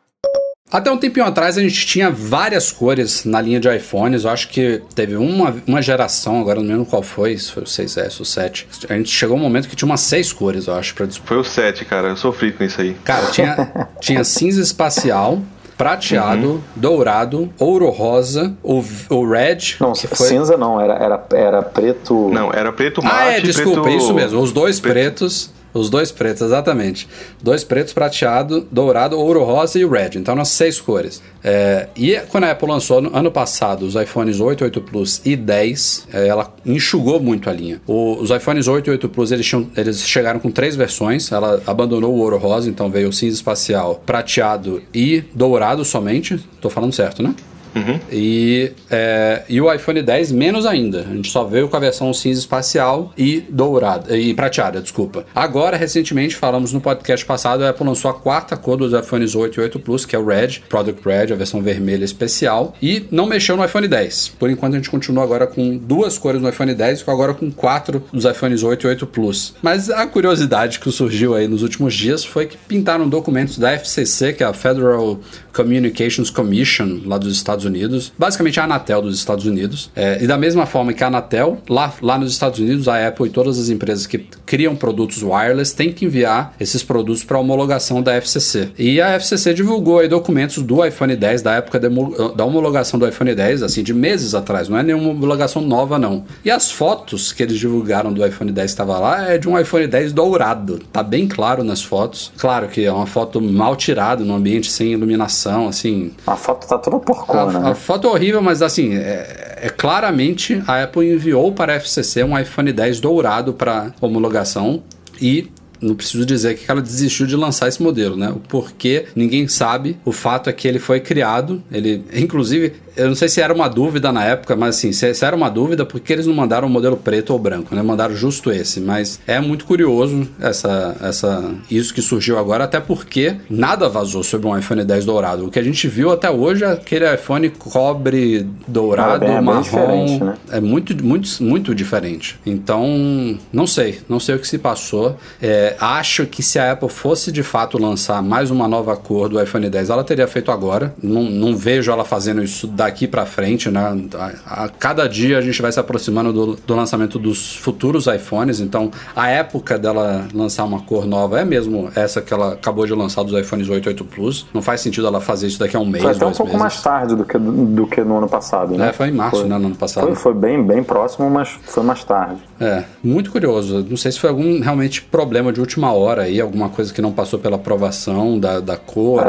[0.71, 4.25] Até um tempinho atrás a gente tinha várias cores na linha de iPhones.
[4.25, 7.67] Eu acho que teve uma, uma geração, agora não lembro qual foi, se foi o
[7.67, 8.69] 6S ou 7.
[8.89, 11.29] A gente chegou um momento que tinha umas seis cores, eu acho, pra disputar.
[11.29, 12.09] Foi o 7, cara.
[12.09, 12.95] Eu sofri com isso aí.
[13.03, 15.41] Cara, tinha, tinha cinza espacial,
[15.79, 16.61] prateado, uhum.
[16.77, 19.77] dourado, ouro rosa, o, o red.
[19.81, 20.29] Não, foi...
[20.29, 22.29] cinza não, era, era, era preto.
[22.31, 23.17] Não, era preto mate.
[23.17, 23.97] Ah, é, desculpa, preto...
[23.97, 24.39] isso mesmo.
[24.41, 24.93] Os dois preto...
[24.93, 27.09] pretos os dois pretos, exatamente.
[27.43, 30.11] Dois pretos, prateado, dourado, ouro rosa e o red.
[30.17, 31.23] Então, nas seis cores.
[31.43, 35.37] É, e quando a Apple lançou no ano passado os iPhones 8, 8 Plus e
[35.37, 37.81] 10, é, ela enxugou muito a linha.
[37.87, 41.31] O, os iPhones 8 e 8 Plus eles, tinham, eles chegaram com três versões.
[41.31, 46.39] Ela abandonou o ouro rosa, então veio o cinza espacial, prateado e dourado somente.
[46.61, 47.35] Tô falando certo, né?
[47.79, 48.01] Uhum.
[48.11, 51.01] E, é, e o iPhone 10 menos ainda.
[51.01, 55.25] A gente só veio com a versão cinza espacial e dourada e prateada, desculpa.
[55.35, 59.61] Agora, recentemente, falamos no podcast passado, a Apple lançou a quarta cor dos iPhones 8
[59.61, 63.27] e 8 Plus, que é o Red, Product Red, a versão vermelha especial, e não
[63.27, 64.29] mexeu no iPhone 10.
[64.39, 67.51] Por enquanto, a gente continua agora com duas cores no iPhone 10 e agora com
[67.51, 69.55] quatro dos iPhones 8 e 8 Plus.
[69.63, 74.33] Mas a curiosidade que surgiu aí nos últimos dias foi que pintaram documentos da FCC,
[74.33, 75.21] que é a Federal
[75.53, 79.91] Communications Commission, lá dos Estados Unidos, basicamente a Anatel dos Estados Unidos.
[79.95, 83.27] É, e da mesma forma que a Anatel, lá, lá nos Estados Unidos, a Apple
[83.27, 88.03] e todas as empresas que criam produtos wireless têm que enviar esses produtos para homologação
[88.03, 88.71] da FCC.
[88.79, 91.89] E a FCC divulgou aí documentos do iPhone 10, da época de,
[92.35, 96.25] da homologação do iPhone 10, assim, de meses atrás, não é nenhuma homologação nova, não.
[96.45, 99.59] E as fotos que eles divulgaram do iPhone 10 que estava lá é de um
[99.59, 100.79] iPhone 10 dourado.
[100.93, 102.33] Tá bem claro nas fotos.
[102.37, 106.13] Claro que é uma foto mal tirada, num ambiente sem iluminação assim.
[106.27, 107.71] A foto tá toda porcona, né?
[107.71, 112.25] A foto é horrível, mas assim, é, é, claramente a Apple enviou para a FCC
[112.25, 114.83] um iPhone 10 dourado para homologação
[115.21, 118.31] e não preciso dizer que ela desistiu de lançar esse modelo, né?
[118.31, 119.97] O porquê ninguém sabe.
[120.05, 123.69] O fato é que ele foi criado, ele, inclusive, eu não sei se era uma
[123.69, 126.67] dúvida na época, mas assim, se, se era uma dúvida, por que eles não mandaram
[126.67, 127.81] o modelo preto ou branco, né?
[127.81, 128.81] Mandaram justo esse.
[128.81, 134.49] Mas é muito curioso essa, essa, isso que surgiu agora, até porque nada vazou sobre
[134.49, 135.47] um iPhone 10 dourado.
[135.47, 140.19] O que a gente viu até hoje é aquele iPhone cobre dourado, é bem, marrom.
[140.19, 140.35] né?
[140.51, 142.39] É muito, muito, muito diferente.
[142.45, 144.01] Então, não sei.
[144.09, 145.17] Não sei o que se passou.
[145.41, 149.41] É, acho que se a Apple fosse de fato lançar mais uma nova cor do
[149.41, 150.95] iPhone 10, ela teria feito agora.
[151.01, 153.81] Não, não vejo ela fazendo isso da daqui para frente, né?
[154.15, 158.61] A, a, cada dia a gente vai se aproximando do, do, lançamento dos futuros iPhones,
[158.61, 162.95] então a época dela lançar uma cor nova é mesmo essa que ela acabou de
[162.95, 164.47] lançar dos iPhones 8 8 Plus.
[164.55, 166.61] Não faz sentido ela fazer isso daqui a um mês, Foi até um pouco meses.
[166.61, 168.89] mais tarde do que, do que no ano passado, né?
[168.89, 170.07] É, foi em março, foi, né, no ano passado.
[170.07, 172.41] Foi, foi, bem, bem próximo, mas foi mais tarde.
[172.59, 173.85] É, muito curioso.
[173.89, 177.13] Não sei se foi algum realmente problema de última hora aí, alguma coisa que não
[177.13, 179.23] passou pela aprovação da, da cor.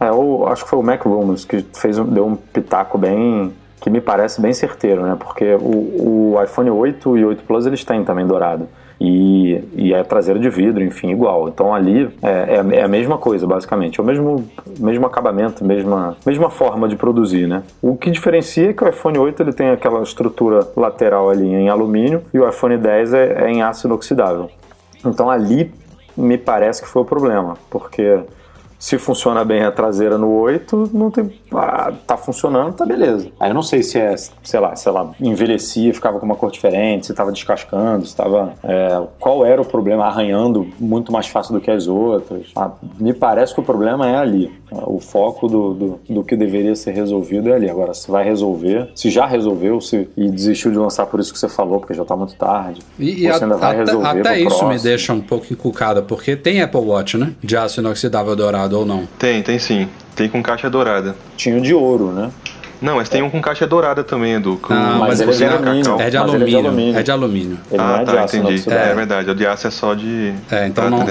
[0.00, 3.52] É, é eu acho que foi o Mac Rumors que fez, deu um pitaco bem
[3.80, 5.16] que me parece bem certeiro, né?
[5.18, 8.68] Porque o, o iPhone 8 e 8 Plus eles têm também dourado.
[9.00, 11.48] E, e, é traseiro de vidro, enfim, igual.
[11.48, 13.98] Então ali é, é, é, a mesma coisa, basicamente.
[13.98, 17.64] É o mesmo, mesmo acabamento, mesma, mesma forma de produzir, né?
[17.82, 21.68] O que diferencia é que o iPhone 8 ele tem aquela estrutura lateral ali em
[21.68, 24.48] alumínio e o iPhone 10 é, é em aço inoxidável.
[25.04, 25.74] Então ali
[26.16, 28.20] me parece que foi o problema, porque
[28.82, 31.32] Se funciona bem a traseira no 8, não tem.
[31.54, 33.30] Ah, tá funcionando, tá beleza.
[33.38, 36.50] Aí eu não sei se é, sei lá, sei lá, envelhecia, ficava com uma cor
[36.50, 38.54] diferente, se tava descascando, se tava.
[38.64, 40.04] É, qual era o problema?
[40.06, 42.48] Arranhando muito mais fácil do que as outras.
[42.56, 44.52] Ah, me parece que o problema é ali.
[44.86, 47.70] O foco do, do, do, que deveria ser resolvido é ali.
[47.70, 51.38] Agora, se vai resolver, se já resolveu se, e desistiu de lançar por isso que
[51.38, 52.80] você falou, porque já tá muito tarde.
[52.98, 54.68] E, e a, até, até isso próximo.
[54.70, 57.34] me deixa um pouco encucado, porque tem Apple Watch, né?
[57.42, 59.06] De aço inoxidável dourado ou não?
[59.18, 59.88] Tem, tem sim.
[60.14, 61.16] Tem com caixa dourada.
[61.36, 62.30] Tinha de ouro, né?
[62.82, 64.58] Não, mas tem um com caixa dourada também, Edu.
[64.60, 64.74] Com...
[64.74, 66.42] Não, mas, mas ele é de, alumínio, é de alumínio.
[66.42, 66.98] É de alumínio.
[66.98, 67.58] É de alumínio.
[67.70, 68.64] Ele ah, é tá, entendi.
[68.68, 68.90] É.
[68.90, 68.94] é.
[68.94, 69.30] verdade.
[69.30, 70.34] O de aço é só de.
[70.50, 71.04] É, então não.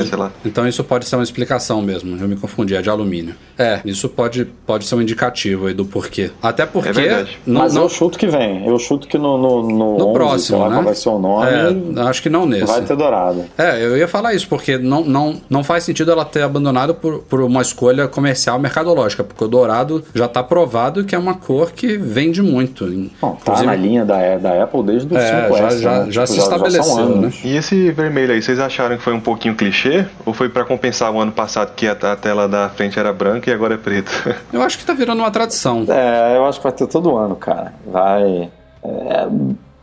[0.45, 2.17] Então isso pode ser uma explicação mesmo.
[2.21, 3.35] Eu me confundi, é de alumínio.
[3.57, 6.31] É, isso pode, pode ser um indicativo aí do porquê.
[6.41, 6.89] Até porque.
[6.89, 7.39] É verdade.
[7.45, 7.83] Não, mas não...
[7.83, 8.67] eu chuto que vem.
[8.67, 9.31] Eu chuto que no.
[9.41, 10.81] No, no, no 11, próximo, né?
[10.81, 11.47] vai ser o nome.
[11.47, 12.65] É, acho que não nesse.
[12.65, 13.45] Vai ter dourado.
[13.57, 17.19] É, eu ia falar isso, porque não, não, não faz sentido ela ter abandonado por,
[17.19, 21.60] por uma escolha comercial mercadológica, porque o dourado já está provado que é uma cor
[21.67, 22.85] que vende muito.
[23.21, 25.57] Bom, tá na linha da, da Apple desde o é, 5S.
[25.57, 26.11] Já, já, né?
[26.11, 27.31] já tipo, se estabeleceu, né?
[27.43, 30.05] E esse vermelho aí, vocês acharam que foi um pouquinho clichê?
[30.25, 33.49] Ou foi para compensar o ano passado que a, a, tela da frente era branca
[33.49, 34.11] e agora é preta?
[34.51, 35.85] Eu acho que tá virando uma tradição.
[35.87, 37.73] É, eu acho que vai ter todo ano, cara.
[37.85, 38.49] Vai.
[38.83, 39.27] É,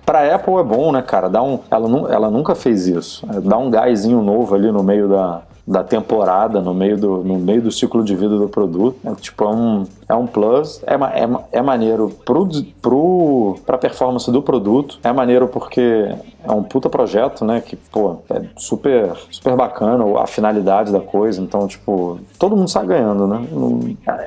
[0.04, 1.28] pra Apple é bom, né, cara?
[1.28, 3.26] Dá um, ela, ela nunca fez isso.
[3.42, 7.62] Dá um gásinho novo ali no meio da, da temporada, no meio do, no meio
[7.62, 8.96] do ciclo de vida do produto.
[9.04, 12.48] É, tipo, é um, é um plus, é, é, é maneiro pro,
[12.80, 18.42] pro, performance do produto, é maneiro porque é um puta projeto, né, que, pô, é
[18.56, 23.46] super, super bacana a finalidade da coisa, então, tipo, todo mundo sai ganhando, né?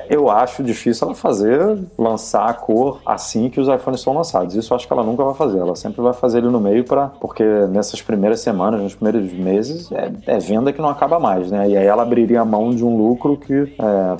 [0.08, 4.54] Eu acho difícil ela fazer, lançar a cor assim que os iPhones são lançados.
[4.54, 6.84] Isso eu acho que ela nunca vai fazer, ela sempre vai fazer ele no meio
[6.84, 11.31] para porque nessas primeiras semanas, nos primeiros meses, é, é, venda que não acaba mais,
[11.50, 11.70] né?
[11.70, 14.16] E aí ela abriria a mão de um lucro que é,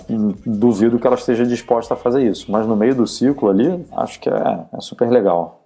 [0.46, 2.50] duvido que ela esteja disposta a fazer isso.
[2.50, 5.62] Mas no meio do ciclo ali, acho que é, é super legal.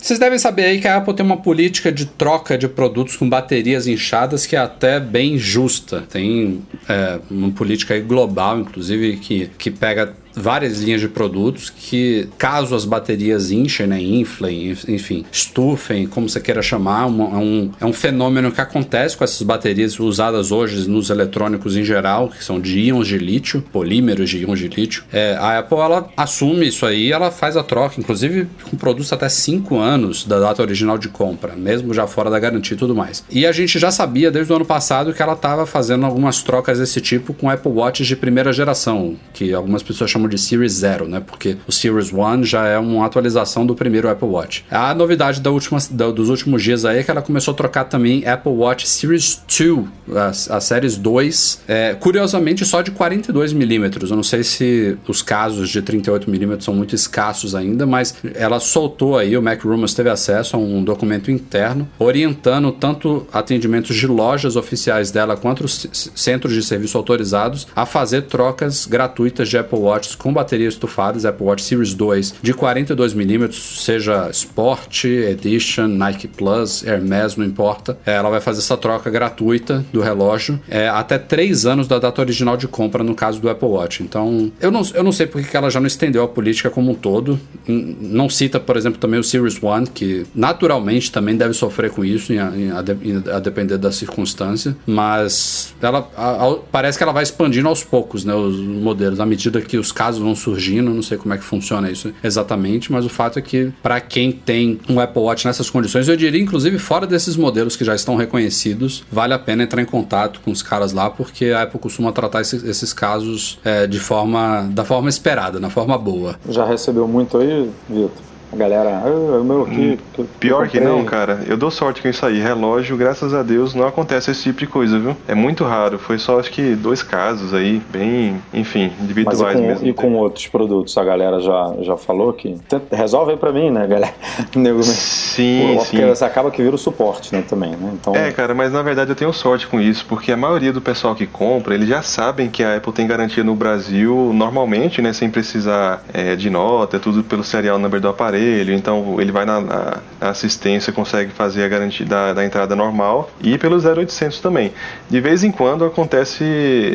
[0.00, 3.28] Vocês devem saber aí que a Apple tem uma política de troca de produtos com
[3.28, 6.04] baterias inchadas que é até bem justa.
[6.10, 12.74] Tem é, uma política global, inclusive, que, que pega várias linhas de produtos que, caso
[12.74, 17.92] as baterias inchem, né, inflem, enfim, estufem, como você queira chamar, é, um, é um
[17.92, 22.78] fenômeno que acontece com essas baterias usadas hoje nos eletrônicos em geral, que são de
[22.80, 25.04] íons de lítio, polímeros de íons de lítio.
[25.12, 29.28] É, a Apple ela assume isso aí, ela faz a troca, inclusive com produtos até
[29.28, 33.24] 5 anos da data original de compra, mesmo já fora da garantia e tudo mais.
[33.30, 36.78] E a gente já sabia desde o ano passado que ela estava fazendo algumas trocas
[36.78, 40.72] desse tipo com Apple Watch de primeira geração, que algumas pessoas chamam chamam de Series
[40.72, 41.20] Zero, né?
[41.20, 44.64] Porque o Series One já é uma atualização do primeiro Apple Watch.
[44.70, 47.84] A novidade da última, da, dos últimos dias aí é que ela começou a trocar
[47.84, 54.10] também Apple Watch Series 2, a, a Series 2, é, curiosamente só de 42 milímetros.
[54.10, 58.60] Eu não sei se os casos de 38 milímetros são muito escassos ainda, mas ela
[58.60, 64.06] soltou aí, o Mac Rumors teve acesso a um documento interno orientando tanto atendimentos de
[64.06, 69.78] lojas oficiais dela quanto os centros de serviço autorizados a fazer trocas gratuitas de Apple
[69.78, 76.84] Watch com baterias estufadas Apple Watch Series 2 de 42mm, seja Sport, Edition, Nike Plus,
[76.86, 77.98] Hermes, não importa.
[78.04, 82.20] É, ela vai fazer essa troca gratuita do relógio é, até 3 anos da data
[82.20, 84.02] original de compra no caso do Apple Watch.
[84.02, 86.92] Então, eu não, eu não sei porque que ela já não estendeu a política como
[86.92, 87.38] um todo.
[87.66, 92.32] Não cita, por exemplo, também o Series 1, que naturalmente também deve sofrer com isso,
[92.32, 97.68] em, em, a, depender da circunstância, mas ela a, a, parece que ela vai expandindo
[97.68, 101.34] aos poucos né, os modelos, à medida que os casos vão surgindo, não sei como
[101.34, 105.20] é que funciona isso exatamente, mas o fato é que para quem tem um Apple
[105.20, 109.38] Watch nessas condições, eu diria inclusive fora desses modelos que já estão reconhecidos, vale a
[109.38, 112.94] pena entrar em contato com os caras lá, porque a Apple costuma tratar esses, esses
[112.94, 116.36] casos é, de forma da forma esperada, na forma boa.
[116.48, 118.29] Já recebeu muito aí, Vitor?
[118.52, 119.98] A galera, ah, o meu aqui.
[120.18, 121.44] Hum, pior que não, cara.
[121.46, 122.40] Eu dou sorte com isso aí.
[122.40, 125.16] Relógio, graças a Deus, não acontece esse tipo de coisa, viu?
[125.28, 125.98] É muito raro.
[125.98, 129.86] Foi só acho que dois casos aí, bem, enfim, individuais Mas e com, mesmo.
[129.86, 132.56] E com outros produtos, a galera já, já falou que.
[132.90, 134.14] Resolve aí pra mim, né, galera?
[134.82, 135.98] sim, Pô, sim.
[135.98, 137.92] Porque acaba que vira o suporte, né, também, né?
[137.94, 138.14] Então...
[138.16, 141.14] É, cara, mas na verdade eu tenho sorte com isso, porque a maioria do pessoal
[141.14, 145.30] que compra, eles já sabem que a Apple tem garantia no Brasil normalmente, né, sem
[145.30, 149.60] precisar é, de nota, tudo pelo serial number do aparelho aparelho, então ele vai na,
[149.60, 154.72] na assistência, consegue fazer a garantia da, da, entrada normal e pelo 0800 também.
[155.08, 156.44] De vez em quando acontece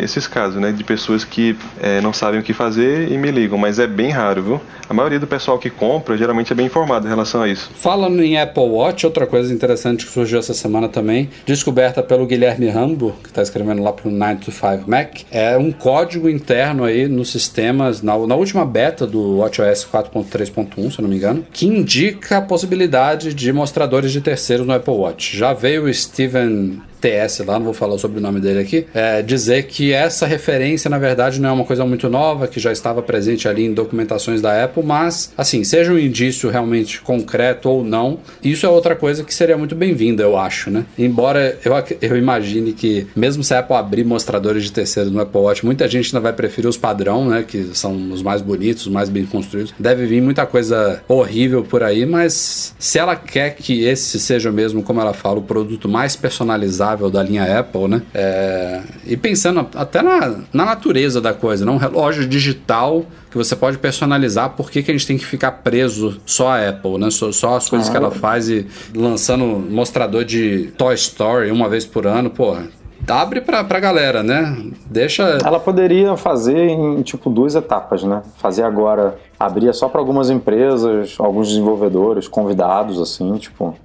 [0.02, 3.58] esses casos, né, de pessoas que é, não sabem o que fazer e me ligam,
[3.58, 4.62] mas é bem raro, viu?
[4.90, 7.70] A maioria do pessoal que compra geralmente é bem informado em relação a isso.
[7.76, 12.70] Falando em Apple Watch, outra coisa interessante que surgiu essa semana também, descoberta pelo Guilherme
[12.70, 17.32] Rambo, que está escrevendo lá para o 925 Mac, é um código interno aí nos
[17.32, 22.38] sistemas, na, na última beta do WatchOS 4.3.1, se eu não me engano, que indica
[22.38, 25.36] a possibilidade de mostradores de terceiros no Apple Watch.
[25.36, 29.22] Já veio o Steven TS lá, não vou falar sobre o nome dele aqui, é,
[29.22, 33.04] dizer que essa referência, na verdade, não é uma coisa muito nova, que já estava
[33.04, 38.20] presente ali em documentações da Apple, mas, assim, seja um indício realmente concreto ou não,
[38.44, 40.86] isso é outra coisa que seria muito bem-vinda, eu acho, né?
[40.98, 45.42] Embora eu, eu imagine que, mesmo se a Apple abrir mostradores de terceiros no Apple
[45.42, 47.46] Watch, muita gente ainda vai preferir os padrão, né?
[47.48, 49.74] Que são os mais bonitos, os mais bem construídos.
[49.78, 54.82] Deve vir muita coisa horrível por aí, mas se ela quer que esse seja mesmo,
[54.82, 58.02] como ela fala, o produto mais personalizado da linha Apple, né?
[58.14, 61.72] É, e pensando até na, na natureza da coisa, né?
[61.72, 65.52] Um relógio digital que você pode personalizar, por que, que a gente tem que ficar
[65.52, 67.10] preso só a Apple, né?
[67.12, 71.68] Só, só as coisas ah, que ela faz e lançando mostrador de Toy Story uma
[71.68, 72.68] vez por ano, porra
[73.08, 74.56] abre pra, pra galera, né?
[74.86, 75.38] Deixa.
[75.44, 78.22] Ela poderia fazer em tipo duas etapas, né?
[78.38, 83.76] Fazer agora, abria só para algumas empresas, alguns desenvolvedores, convidados, assim, tipo,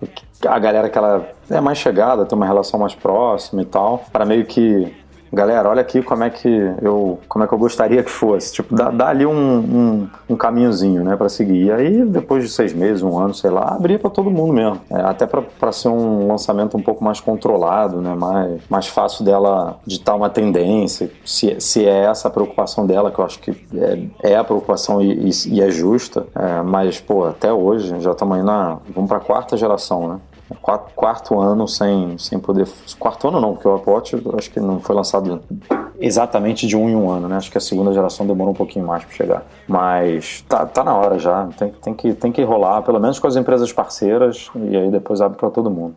[0.47, 4.25] a galera que ela é mais chegada, tem uma relação mais próxima e tal, para
[4.25, 4.93] meio que
[5.33, 6.49] galera, olha aqui como é que
[6.83, 8.53] eu, como é que eu gostaria que fosse.
[8.53, 11.67] Tipo, dá, dá ali um, um, um, caminhozinho, né, para seguir.
[11.67, 14.81] E aí, depois de seis meses, um ano, sei lá, abrir para todo mundo mesmo.
[14.91, 19.79] É, até para ser um lançamento um pouco mais controlado, né, mais, mais fácil dela
[19.87, 21.11] ditar uma tendência.
[21.25, 23.51] Se, se é essa a preocupação dela, que eu acho que
[24.23, 26.27] é, é a preocupação e, e, e é justa.
[26.35, 28.79] É, mas, pô, até hoje, já estamos aí na.
[28.95, 30.21] Vamos para a quarta geração, né?
[30.61, 32.69] Quarto, quarto, ano sem, sem poder.
[32.99, 35.41] Quarto ano não, porque o Apple Watch acho que não foi lançado
[36.01, 37.37] exatamente de um em um ano, né?
[37.37, 39.45] Acho que a segunda geração demorou um pouquinho mais para chegar.
[39.69, 41.47] Mas tá, tá na hora já.
[41.59, 45.21] Tem, tem, que, tem que rolar, pelo menos com as empresas parceiras, e aí depois
[45.21, 45.95] abre para todo mundo.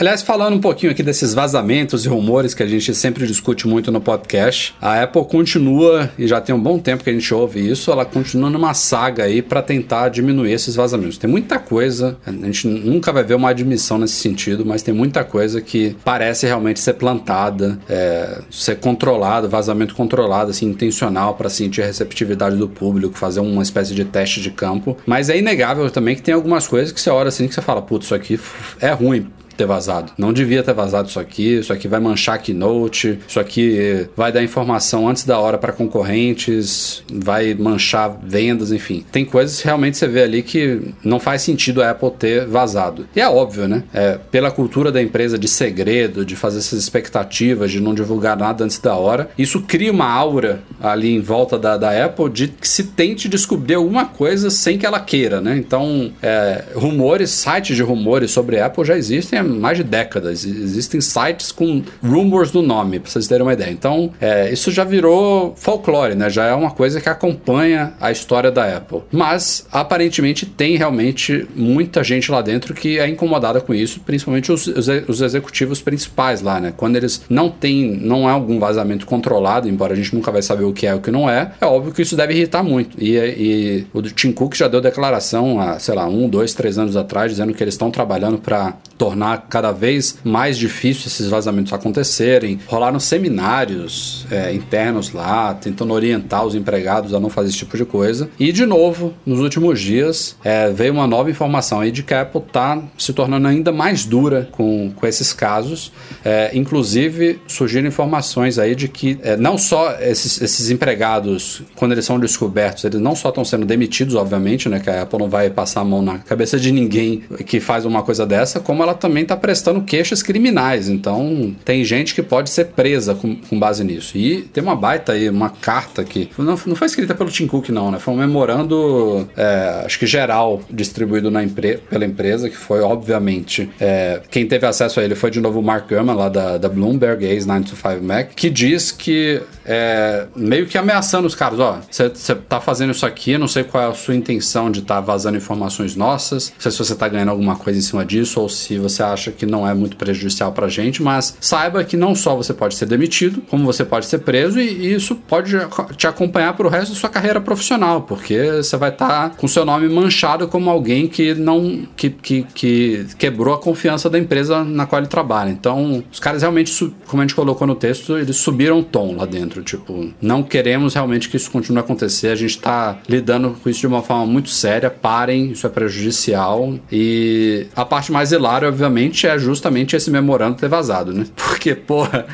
[0.00, 3.92] Aliás, falando um pouquinho aqui desses vazamentos e rumores que a gente sempre discute muito
[3.92, 7.70] no podcast, a Apple continua, e já tem um bom tempo que a gente ouve
[7.70, 11.18] isso, ela continua numa saga aí para tentar diminuir esses vazamentos.
[11.18, 15.22] Tem muita coisa, a gente nunca vai ver uma admissão nesse sentido, mas tem muita
[15.22, 21.82] coisa que parece realmente ser plantada, é, ser controlada, vazamento controlado, assim, intencional para sentir
[21.82, 24.96] a receptividade do público, fazer uma espécie de teste de campo.
[25.04, 27.82] Mas é inegável também que tem algumas coisas que você olha assim que você fala,
[27.82, 28.40] putz, isso aqui
[28.80, 30.12] é ruim ter vazado.
[30.16, 34.32] Não devia ter vazado isso aqui, isso aqui vai manchar a Keynote, isso aqui vai
[34.32, 39.04] dar informação antes da hora para concorrentes, vai manchar vendas, enfim.
[39.10, 43.06] Tem coisas que realmente você vê ali que não faz sentido a Apple ter vazado.
[43.14, 43.84] E é óbvio, né?
[43.92, 48.64] É, pela cultura da empresa de segredo, de fazer essas expectativas, de não divulgar nada
[48.64, 52.68] antes da hora, isso cria uma aura ali em volta da, da Apple de que
[52.68, 55.56] se tente descobrir alguma coisa sem que ela queira, né?
[55.56, 60.44] Então, é, rumores, sites de rumores sobre Apple já existem mais de décadas.
[60.44, 63.70] Existem sites com rumors no nome, para vocês terem uma ideia.
[63.70, 66.30] Então, é, isso já virou folclore, né?
[66.30, 69.00] Já é uma coisa que acompanha a história da Apple.
[69.10, 74.66] Mas, aparentemente, tem realmente muita gente lá dentro que é incomodada com isso, principalmente os,
[74.66, 76.72] os, os executivos principais lá, né?
[76.76, 80.64] Quando eles não têm, não é algum vazamento controlado, embora a gente nunca vai saber
[80.64, 82.96] o que é e o que não é, é óbvio que isso deve irritar muito.
[83.02, 86.96] E, e o Tim Cook já deu declaração há, sei lá, um, dois, três anos
[86.96, 92.60] atrás, dizendo que eles estão trabalhando para tornar cada vez mais difícil esses vazamentos acontecerem.
[92.66, 97.86] Rolaram seminários é, internos lá, tentando orientar os empregados a não fazer esse tipo de
[97.86, 98.28] coisa.
[98.38, 102.20] E, de novo, nos últimos dias, é, veio uma nova informação aí de que a
[102.20, 105.90] Apple está se tornando ainda mais dura com, com esses casos.
[106.22, 112.04] É, inclusive, surgiram informações aí de que é, não só esses, esses empregados, quando eles
[112.04, 115.48] são descobertos, eles não só estão sendo demitidos, obviamente, né, que a Apple não vai
[115.48, 119.22] passar a mão na cabeça de ninguém que faz uma coisa dessa, como ela também
[119.22, 120.88] está prestando queixas criminais.
[120.88, 124.16] Então, tem gente que pode ser presa com, com base nisso.
[124.16, 127.68] E tem uma baita aí, uma carta que não, não foi escrita pelo Tim Cook,
[127.70, 127.98] não, né?
[127.98, 133.68] Foi um memorando, é, acho que geral, distribuído na empre pela empresa, que foi, obviamente,
[133.80, 136.68] é, quem teve acesso a ele foi de novo o Mark Gurman, lá da, da
[136.68, 139.40] Bloomberg, ex-925 Mac, que diz que
[139.72, 143.84] é, meio que ameaçando os caras, ó, você tá fazendo isso aqui, não sei qual
[143.84, 147.06] é a sua intenção de estar tá vazando informações nossas, não sei se você tá
[147.06, 150.50] ganhando alguma coisa em cima disso ou se você acha que não é muito prejudicial
[150.50, 154.18] pra gente, mas saiba que não só você pode ser demitido, como você pode ser
[154.18, 155.52] preso e, e isso pode
[155.96, 159.64] te acompanhar pro resto da sua carreira profissional, porque você vai estar tá com seu
[159.64, 164.84] nome manchado como alguém que não que, que, que quebrou a confiança da empresa na
[164.84, 165.50] qual ele trabalha.
[165.50, 169.26] Então, os caras realmente, como a gente colocou no texto, eles subiram o tom lá
[169.26, 173.68] dentro, tipo, não queremos realmente que isso continue a acontecer, a gente tá lidando com
[173.68, 178.68] isso de uma forma muito séria, parem, isso é prejudicial e a parte mais hilária,
[178.68, 181.26] obviamente, é justamente esse memorando ter vazado, né?
[181.36, 182.26] Porque, porra,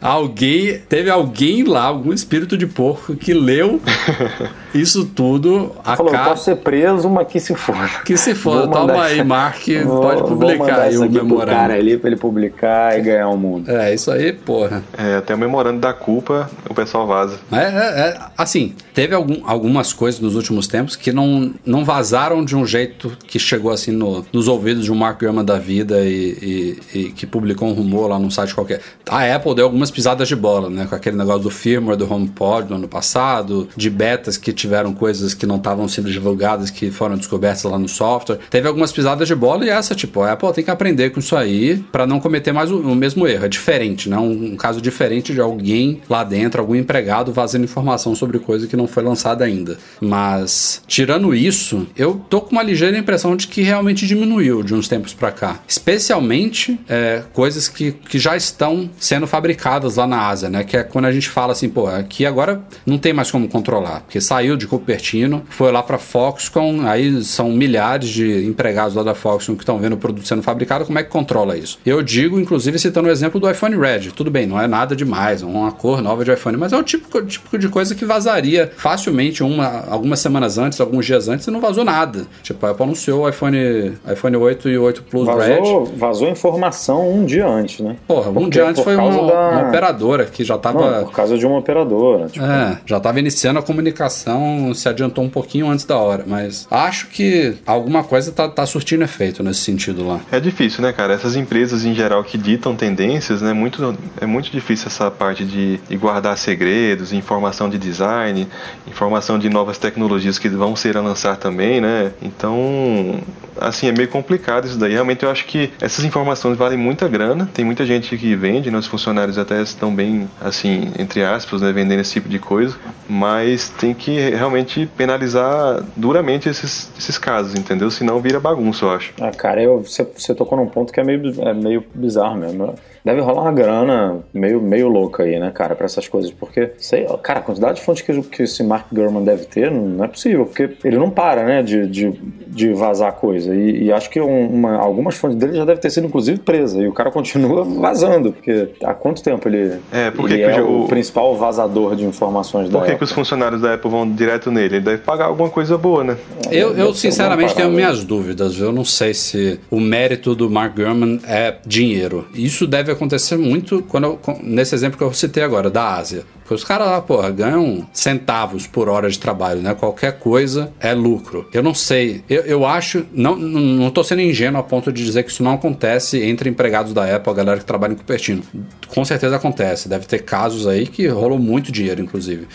[0.00, 3.80] alguém, teve alguém lá, algum espírito de porco que leu
[4.74, 5.72] isso tudo.
[5.84, 8.02] A Falou, posso ser preso, mas que se for.
[8.04, 11.50] Que se for, toma aí, Mark, vou, pode publicar aí o memorando.
[11.50, 13.70] cara ali pra ele publicar e ganhar o mundo.
[13.70, 14.82] É, isso aí, porra.
[14.96, 17.38] É, até o memorando da culpa, o pessoal vaza.
[17.50, 22.44] É, é, é assim, teve algum, algumas coisas nos últimos tempos que não, não vazaram
[22.44, 26.00] de um jeito que chegou assim no, nos ouvidos de um Mark Gurman da vida
[26.00, 28.80] e, e, e, que publicou um rumor lá num site qualquer.
[29.08, 30.86] A Apple deu algumas pisadas de bola, né?
[30.86, 35.34] Com aquele negócio do firmware do HomePod no ano passado, de betas que tiveram coisas
[35.34, 38.38] que não estavam sendo divulgadas, que foram descobertas lá no software.
[38.50, 41.36] Teve algumas pisadas de bola e essa, tipo, a Apple tem que aprender com isso
[41.36, 43.44] aí para não cometer mais o, o, mesmo erro.
[43.44, 44.16] É diferente, né?
[44.18, 48.76] Um, um, caso diferente de alguém lá dentro, algum empregado vazando informação sobre coisa que
[48.76, 49.76] não foi lançada ainda.
[50.00, 54.88] Mas, tirando isso, eu tô com uma ligeira impressão de que realmente diminuiu de uns
[54.88, 55.60] tempos para cá.
[55.66, 60.64] Especialmente é, coisas que, que já estão sendo fabricadas lá na Ásia, né?
[60.64, 64.00] Que é quando a gente fala assim, pô, aqui agora não tem mais como controlar,
[64.00, 69.02] porque saiu saiu de Cupertino, foi lá para Foxconn, aí são milhares de empregados lá
[69.02, 71.78] da Foxconn que estão vendo o produto sendo fabricado, como é que controla isso?
[71.84, 74.12] Eu digo, inclusive, citando o exemplo do iPhone Red.
[74.12, 76.82] Tudo bem, não é nada demais, é uma cor nova de iPhone, mas é o
[76.82, 81.50] típico, típico de coisa que vazaria facilmente uma, algumas semanas antes, alguns dias antes, e
[81.50, 82.26] não vazou nada.
[82.42, 85.96] Tipo, a Apple anunciou o iPhone, iPhone 8 e o 8 Plus vazou, Red.
[85.96, 87.96] Vazou informação um dia antes, né?
[88.06, 89.20] Porra, um dia antes foi uma, da...
[89.20, 90.98] uma, operadora que já tava.
[90.98, 92.26] Não, por causa de uma operadora.
[92.28, 92.44] Tipo...
[92.44, 97.08] É, já tava iniciando a comunicação se adiantou um pouquinho antes da hora, mas acho
[97.08, 100.20] que alguma coisa tá, tá surtindo efeito nesse sentido lá.
[100.30, 101.14] É difícil, né, cara?
[101.14, 103.52] Essas empresas em geral que ditam tendências, né?
[103.52, 108.48] Muito, é muito difícil essa parte de, de guardar segredos, informação de design,
[108.86, 112.12] informação de novas tecnologias que vão ser a lançar também, né?
[112.22, 113.20] Então,
[113.60, 114.92] assim, é meio complicado isso daí.
[114.92, 117.48] Realmente eu acho que essas informações valem muita grana.
[117.52, 118.78] Tem muita gente que vende, né?
[118.78, 121.72] Os funcionários até estão bem, assim, entre aspas, né?
[121.72, 122.76] Vendendo esse tipo de coisa.
[123.08, 127.90] Mas tem que realmente penalizar duramente esses, esses casos, entendeu?
[127.90, 129.12] Senão vira bagunça, eu acho.
[129.20, 132.74] Ah, cara, eu, você, você tocou num ponto que é meio, é meio bizarro mesmo.
[133.04, 136.23] Deve rolar uma grana meio, meio louca aí, né, cara, pra essas coisas.
[136.32, 140.04] Porque, sei, cara, a quantidade de fontes que, que esse Mark Gurman deve ter não
[140.04, 140.46] é possível.
[140.46, 142.12] Porque ele não para, né, de, de,
[142.46, 143.54] de vazar coisa.
[143.54, 146.80] E, e acho que uma, algumas fontes dele já devem ter sido, inclusive, presa.
[146.80, 148.32] E o cara continua vazando.
[148.32, 152.68] Porque há quanto tempo ele é, porque ele é o, o, principal vazador de informações
[152.68, 154.76] da Por que, que os funcionários da Apple vão direto nele?
[154.76, 156.16] Ele deve pagar alguma coisa boa, né?
[156.50, 158.58] Eu, eu sinceramente, tenho minhas dúvidas.
[158.58, 162.26] Eu não sei se o mérito do Mark Gurman é dinheiro.
[162.34, 166.13] Isso deve acontecer muito quando eu, nesse exemplo que eu citei agora, da Ásia.
[166.40, 169.74] Porque os caras lá, porra, ganham centavos por hora de trabalho, né?
[169.74, 171.48] Qualquer coisa é lucro.
[171.52, 172.22] Eu não sei.
[172.28, 173.06] Eu, eu acho.
[173.12, 176.50] Não, não, não tô sendo ingênuo a ponto de dizer que isso não acontece entre
[176.50, 178.42] empregados da Apple, a galera que trabalha em Cupertino.
[178.88, 179.88] Com certeza acontece.
[179.88, 182.46] Deve ter casos aí que rolou muito dinheiro, inclusive.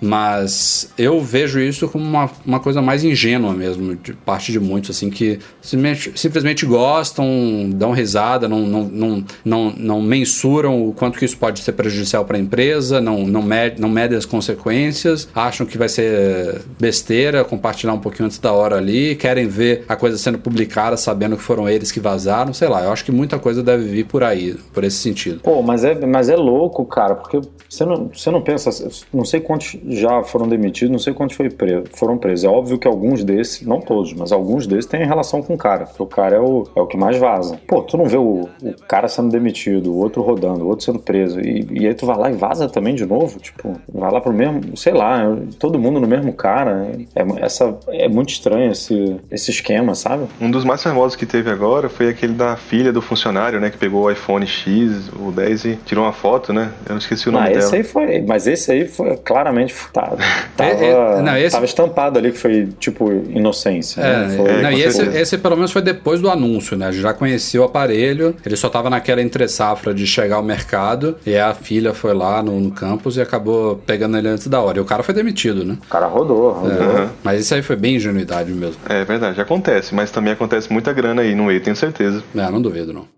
[0.00, 4.90] Mas eu vejo isso como uma, uma coisa mais ingênua mesmo, de parte de muitos,
[4.90, 11.18] assim, que simplesmente, simplesmente gostam, dão risada, não, não, não, não, não mensuram o quanto
[11.18, 15.28] que isso pode ser prejudicial para a empresa, não, não, med, não medem as consequências,
[15.34, 19.96] acham que vai ser besteira compartilhar um pouquinho antes da hora ali, querem ver a
[19.96, 23.38] coisa sendo publicada sabendo que foram eles que vazaram, sei lá, eu acho que muita
[23.38, 25.40] coisa deve vir por aí, por esse sentido.
[25.40, 28.70] Pô, mas é, mas é louco, cara, porque você não, você não pensa,
[29.12, 32.44] não sei quantos já foram demitidos, não sei quantos foi preso, foram presos.
[32.44, 35.86] É óbvio que alguns desses, não todos, mas alguns desses têm relação com o cara,
[35.86, 37.58] porque o cara é o, é o que mais vaza.
[37.66, 40.98] Pô, tu não vê o, o cara sendo demitido, o outro rodando, o outro sendo
[40.98, 44.20] preso, e, e aí tu vai lá e vaza também de novo, tipo, vai lá
[44.20, 46.90] pro mesmo, sei lá, todo mundo no mesmo cara.
[47.14, 50.26] É, essa, é muito estranho esse, esse esquema, sabe?
[50.40, 53.78] Um dos mais famosos que teve agora foi aquele da filha do funcionário, né, que
[53.78, 56.72] pegou o iPhone X, o 10 e tirou uma foto, né?
[56.88, 57.60] Eu esqueci o nome ah, dela.
[57.60, 60.16] Esse aí foi, mas esse aí foi, claramente tá,
[60.56, 61.52] tava, é, é, não, esse...
[61.52, 64.00] tava estampado ali que foi tipo inocência.
[64.00, 64.36] É, né?
[64.36, 66.92] foi, não, e esse, esse, pelo menos foi depois do anúncio, né?
[66.92, 71.36] Já conhecia o aparelho, ele só tava naquela entre safra de chegar ao mercado e
[71.36, 74.78] a filha foi lá no, no campus e acabou pegando ele antes da hora.
[74.78, 75.78] E o cara foi demitido, né?
[75.86, 76.72] O cara rodou, rodou.
[76.72, 78.76] É, mas isso aí foi bem ingenuidade mesmo.
[78.88, 82.22] É verdade, acontece, mas também acontece muita grana aí no meio, tenho certeza.
[82.34, 83.15] É, não duvido não.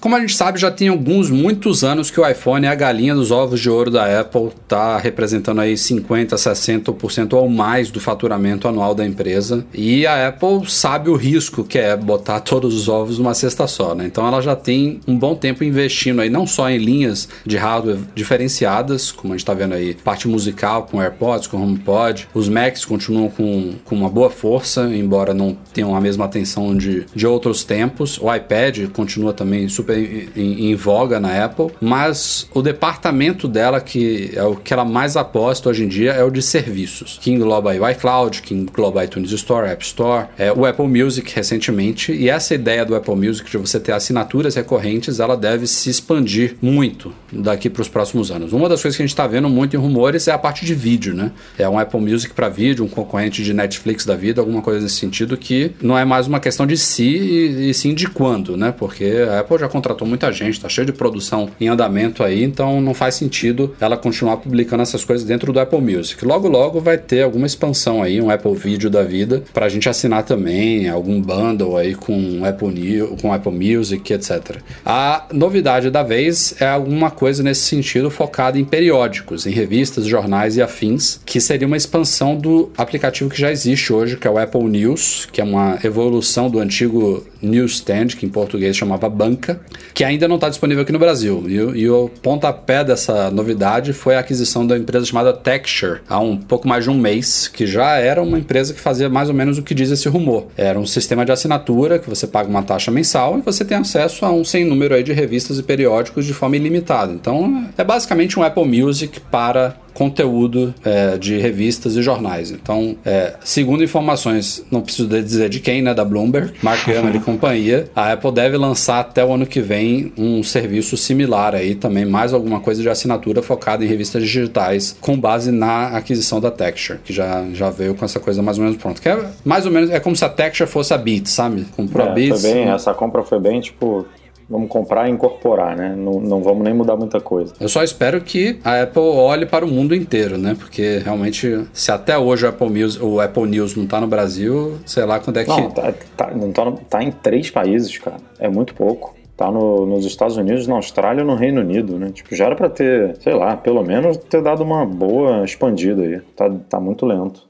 [0.00, 3.14] Como a gente sabe, já tem alguns, muitos anos que o iPhone é a galinha
[3.14, 8.66] dos ovos de ouro da Apple, tá representando aí 50, 60% ou mais do faturamento
[8.66, 9.62] anual da empresa.
[9.74, 13.94] E a Apple sabe o risco que é botar todos os ovos numa cesta só,
[13.94, 14.06] né?
[14.06, 17.98] Então ela já tem um bom tempo investindo aí não só em linhas de hardware
[18.14, 22.26] diferenciadas, como a gente tá vendo aí, parte musical com AirPods, com HomePod.
[22.32, 27.04] Os Macs continuam com, com uma boa força, embora não tenham a mesma atenção de,
[27.14, 28.18] de outros tempos.
[28.18, 33.80] O iPad continua também super super em, em, voga na Apple, mas o departamento dela,
[33.80, 37.30] que é o que ela mais aposta hoje em dia, é o de serviços, que
[37.30, 42.28] engloba o iCloud, que engloba iTunes Store, App Store, é, o Apple Music recentemente, e
[42.28, 47.12] essa ideia do Apple Music de você ter assinaturas recorrentes, ela deve se expandir muito
[47.32, 48.52] daqui para os próximos anos.
[48.52, 50.74] Uma das coisas que a gente está vendo muito em rumores é a parte de
[50.74, 51.32] vídeo, né?
[51.58, 54.96] É um Apple Music para vídeo, um concorrente de Netflix da vida, alguma coisa nesse
[54.96, 58.72] sentido, que não é mais uma questão de si e, e sim de quando, né?
[58.76, 62.80] Porque a Apple já contratou muita gente, está cheio de produção em andamento aí, então
[62.80, 66.24] não faz sentido ela continuar publicando essas coisas dentro do Apple Music.
[66.24, 69.88] Logo, logo vai ter alguma expansão aí, um Apple Video da vida, para a gente
[69.88, 74.58] assinar também, algum bundle aí com Apple, New, com Apple Music, etc.
[74.84, 80.56] A novidade da vez é alguma coisa nesse sentido focada em periódicos, em revistas, jornais
[80.56, 84.38] e afins, que seria uma expansão do aplicativo que já existe hoje, que é o
[84.38, 89.60] Apple News, que é uma evolução do antigo Newsstand, que em português chamava Banca,
[89.92, 91.44] que ainda não está disponível aqui no Brasil.
[91.46, 96.38] E, e, o pontapé dessa novidade foi a aquisição da empresa chamada Texture, há um
[96.38, 99.58] pouco mais de um mês, que já era uma empresa que fazia mais ou menos
[99.58, 100.46] o que diz esse rumor.
[100.56, 104.24] Era um sistema de assinatura que você paga uma taxa mensal e você tem acesso
[104.24, 107.09] a um sem número aí de revistas e periódicos de forma ilimitada.
[107.12, 112.50] Então é basicamente um Apple Music para conteúdo é, de revistas e jornais.
[112.50, 117.20] Então, é, segundo informações, não preciso dizer de quem, né, da Bloomberg, Mark Gurman e
[117.20, 122.04] companhia, a Apple deve lançar até o ano que vem um serviço similar aí também,
[122.04, 126.98] mais alguma coisa de assinatura focada em revistas digitais, com base na aquisição da Texture,
[127.04, 129.00] que já, já veio com essa coisa mais ou menos pronta.
[129.00, 131.66] Que é mais ou menos, é como se a Texture fosse a Beats, sabe?
[131.76, 132.40] Comprou é, a Beats.
[132.40, 134.06] Foi bem, essa compra foi bem, tipo,
[134.50, 135.94] vamos comprar e incorporar, né?
[135.96, 137.54] Não, não vamos nem mudar muita coisa.
[137.60, 140.56] Eu só espero que a Apple olhe para o mundo inteiro, né?
[140.58, 144.78] Porque realmente, se até hoje o Apple, News, o Apple News não está no Brasil,
[144.84, 145.50] sei lá quando é que.
[145.50, 148.16] Não, tá, tá, não tá, tá em três países, cara.
[148.38, 152.10] É muito pouco tá no, nos Estados Unidos, na Austrália e no Reino Unido, né?
[152.12, 156.20] Tipo, já era para ter, sei lá, pelo menos ter dado uma boa expandida aí.
[156.36, 157.48] Tá, tá muito lento.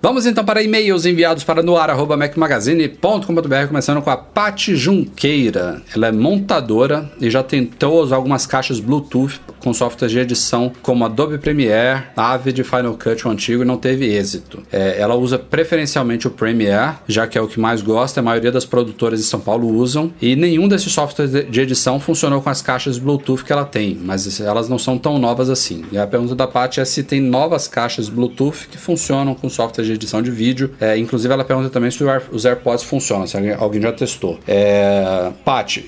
[0.00, 5.82] Vamos então para e-mails enviados para noar.mecmagazine.com.br, começando com a Pati Junqueira.
[5.92, 11.04] Ela é montadora e já tentou usar algumas caixas Bluetooth com softwares de edição como
[11.04, 14.62] Adobe Premiere, Avid, Final Cut o antigo e não teve êxito.
[14.70, 18.52] É, ela usa preferencialmente o Premiere, já que é o que mais gosta, a maioria
[18.52, 22.62] das produtoras de São Paulo usam, e nenhum desses softwares de edição funcionou com as
[22.62, 25.84] caixas Bluetooth que ela tem, mas elas não são tão novas assim.
[25.90, 29.87] E a pergunta da Pati é se tem novas caixas Bluetooth que funcionam com softwares
[29.88, 30.74] de edição de vídeo.
[30.80, 34.38] É, inclusive, ela pergunta também se os AirPods funcionam, se alguém, já testou.
[34.46, 35.30] É,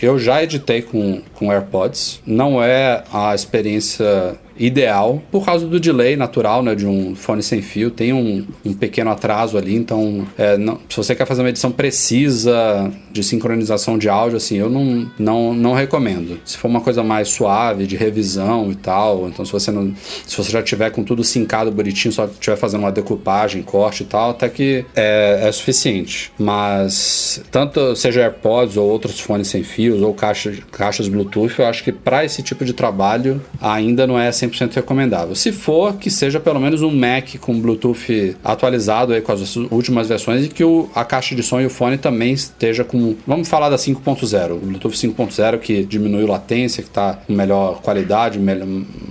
[0.01, 2.20] eu já editei com, com AirPods.
[2.26, 7.62] Não é a experiência ideal por causa do delay natural né, de um fone sem
[7.62, 7.90] fio.
[7.90, 11.70] Tem um, um pequeno atraso ali, então é, não, se você quer fazer uma edição
[11.70, 16.38] precisa de sincronização de áudio, assim, eu não, não, não recomendo.
[16.44, 19.92] Se for uma coisa mais suave, de revisão e tal, então se você não,
[20.26, 24.07] se você já tiver com tudo sincado bonitinho, só estiver fazendo uma decupagem, corte e
[24.07, 26.32] tal, até que é, é suficiente.
[26.38, 31.82] Mas tanto seja AirPods ou outros fones sem fios ou caixa, caixas Bluetooth, eu acho
[31.82, 35.34] que para esse tipo de trabalho ainda não é 100% recomendável.
[35.34, 40.09] Se for, que seja pelo menos um Mac com Bluetooth atualizado aí com as últimas
[40.09, 43.14] versões e que o, a caixa de som e o fone também esteja com.
[43.26, 47.80] Vamos falar da 5.0, o Bluetooth 5.0 que diminui a latência, que está com melhor
[47.82, 48.66] qualidade, melhor,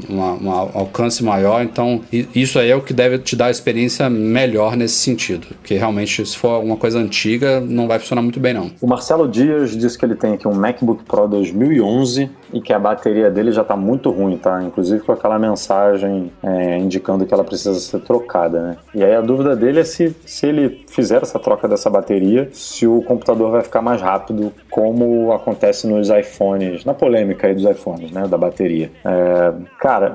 [0.10, 1.64] um alcance maior.
[1.64, 5.48] Então, isso aí é o que deve te dar a experiência melhor nesse sentido.
[5.48, 8.72] Porque realmente, se for alguma coisa antiga, não vai funcionar muito bem, não.
[8.82, 12.80] O Marcelo Dias disse que ele tem aqui um MacBook Pro 2011 e que a
[12.80, 14.62] bateria dele já está muito ruim, tá?
[14.64, 18.78] Inclusive com aquela mensagem é, indicando que ela precisa ser trocada, né?
[18.94, 22.88] E aí a dúvida dele é se, se ele fizer essa troca dessa bateria, se
[22.88, 28.12] o computador vai ficar mais rápido, como acontece nos iPhones, na polêmica aí dos iPhones,
[28.12, 28.28] né?
[28.28, 28.92] Da bateria.
[29.06, 30.14] É, cara,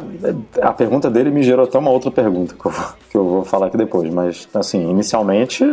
[0.60, 2.72] a pergunta dele me gerou até uma outra pergunta que eu,
[3.10, 5.64] que eu vou falar aqui depois, mas assim, inicialmente,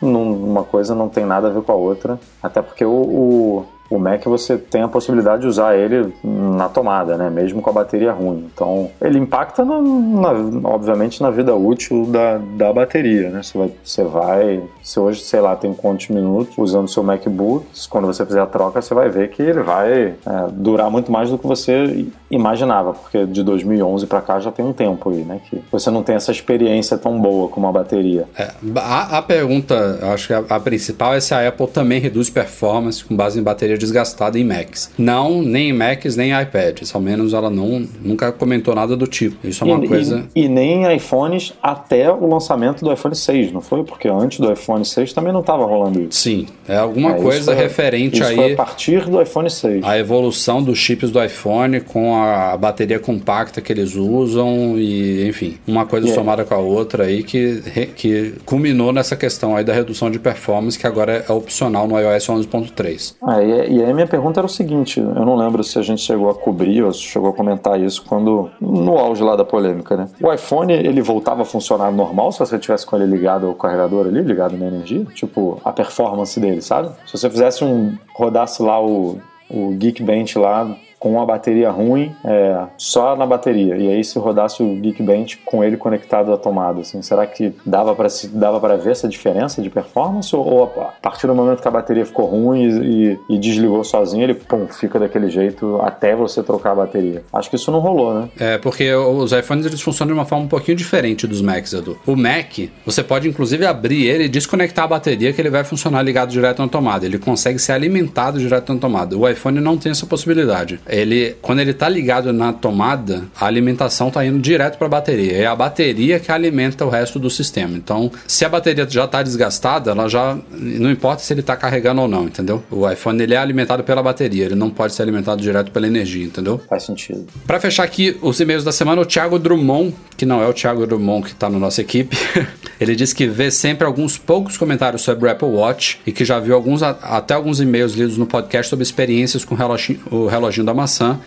[0.00, 3.98] uma coisa não tem nada a ver com a outra, até porque o, o o
[3.98, 7.28] Mac você tem a possibilidade de usar ele na tomada, né?
[7.28, 8.48] Mesmo com a bateria ruim.
[8.54, 10.30] Então, ele impacta, na, na,
[10.64, 13.42] obviamente, na vida útil da, da bateria, né?
[13.42, 18.06] Você vai, você vai, se hoje, sei lá, tem quantos minutos usando seu MacBook, quando
[18.06, 20.14] você fizer a troca, você vai ver que ele vai é,
[20.52, 24.72] durar muito mais do que você imaginava, porque de 2011 para cá já tem um
[24.72, 25.40] tempo aí, né?
[25.50, 28.28] Que você não tem essa experiência tão boa como a bateria.
[28.38, 32.30] É, a, a, pergunta, acho que a, a principal é se a Apple também reduz
[32.30, 34.90] performance com base em bateria desgastada em Macs.
[34.96, 36.94] Não, nem em Macs, nem em iPads.
[36.94, 39.46] Ao menos ela não, nunca comentou nada do tipo.
[39.46, 40.24] Isso é uma e, coisa.
[40.34, 43.82] E, e nem iPhones até o lançamento do iPhone 6, não foi?
[43.82, 46.20] Porque antes do iPhone 6 também não estava rolando isso.
[46.20, 48.36] Sim, é alguma é, coisa foi, referente isso aí.
[48.36, 49.84] Foi a partir do iPhone 6.
[49.84, 55.56] A evolução dos chips do iPhone com a bateria compacta que eles usam e, enfim,
[55.66, 56.20] uma coisa yeah.
[56.20, 57.62] somada com a outra aí que,
[57.96, 62.26] que culminou nessa questão aí da redução de performance que agora é opcional no iOS
[62.26, 63.14] 11.3.
[63.22, 66.02] Ah, e, e aí minha pergunta era o seguinte, eu não lembro se a gente
[66.02, 69.96] chegou a cobrir ou se chegou a comentar isso quando no auge lá da polêmica,
[69.96, 70.08] né?
[70.20, 74.06] O iPhone, ele voltava a funcionar normal se você tivesse com ele ligado ao carregador
[74.06, 75.04] ali, ligado na energia?
[75.14, 76.90] Tipo, a performance dele, sabe?
[77.06, 79.18] Se você fizesse um rodasse lá o
[79.50, 83.74] o Geekbench lá com uma bateria ruim, é, só na bateria.
[83.76, 87.94] E aí se rodasse o Geekbench com ele conectado à tomada, assim, será que dava
[87.94, 91.68] para dava para ver essa diferença de performance ou, ou, a partir do momento que
[91.68, 96.14] a bateria ficou ruim e, e, e, desligou sozinho, ele pum, fica daquele jeito até
[96.14, 97.22] você trocar a bateria?
[97.32, 98.28] Acho que isso não rolou, né?
[98.38, 101.98] É, porque os iPhones eles funcionam de uma forma um pouquinho diferente dos Macs, Edu.
[102.06, 106.02] O Mac, você pode inclusive abrir ele e desconectar a bateria que ele vai funcionar
[106.02, 107.06] ligado direto na tomada.
[107.06, 109.16] Ele consegue ser alimentado direto na tomada.
[109.16, 114.10] O iPhone não tem essa possibilidade ele quando ele tá ligado na tomada, a alimentação
[114.10, 115.32] tá indo direto para a bateria.
[115.32, 117.76] É a bateria que alimenta o resto do sistema.
[117.76, 122.02] Então, se a bateria já tá desgastada, ela já não importa se ele tá carregando
[122.02, 122.62] ou não, entendeu?
[122.70, 126.24] O iPhone ele é alimentado pela bateria, ele não pode ser alimentado direto pela energia,
[126.24, 126.60] entendeu?
[126.68, 127.26] Faz sentido.
[127.46, 130.86] Para fechar aqui os e-mails da semana, o Thiago Drummond, que não é o Thiago
[130.86, 132.16] Drummond que tá na nossa equipe,
[132.80, 136.38] ele diz que vê sempre alguns poucos comentários sobre o Apple Watch e que já
[136.38, 140.66] viu alguns até alguns e-mails lidos no podcast sobre experiências com o reloginho, o reloginho
[140.66, 140.74] da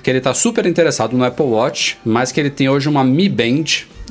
[0.01, 3.29] que ele tá super interessado no Apple Watch, mas que ele tem hoje uma Mi
[3.29, 3.63] Band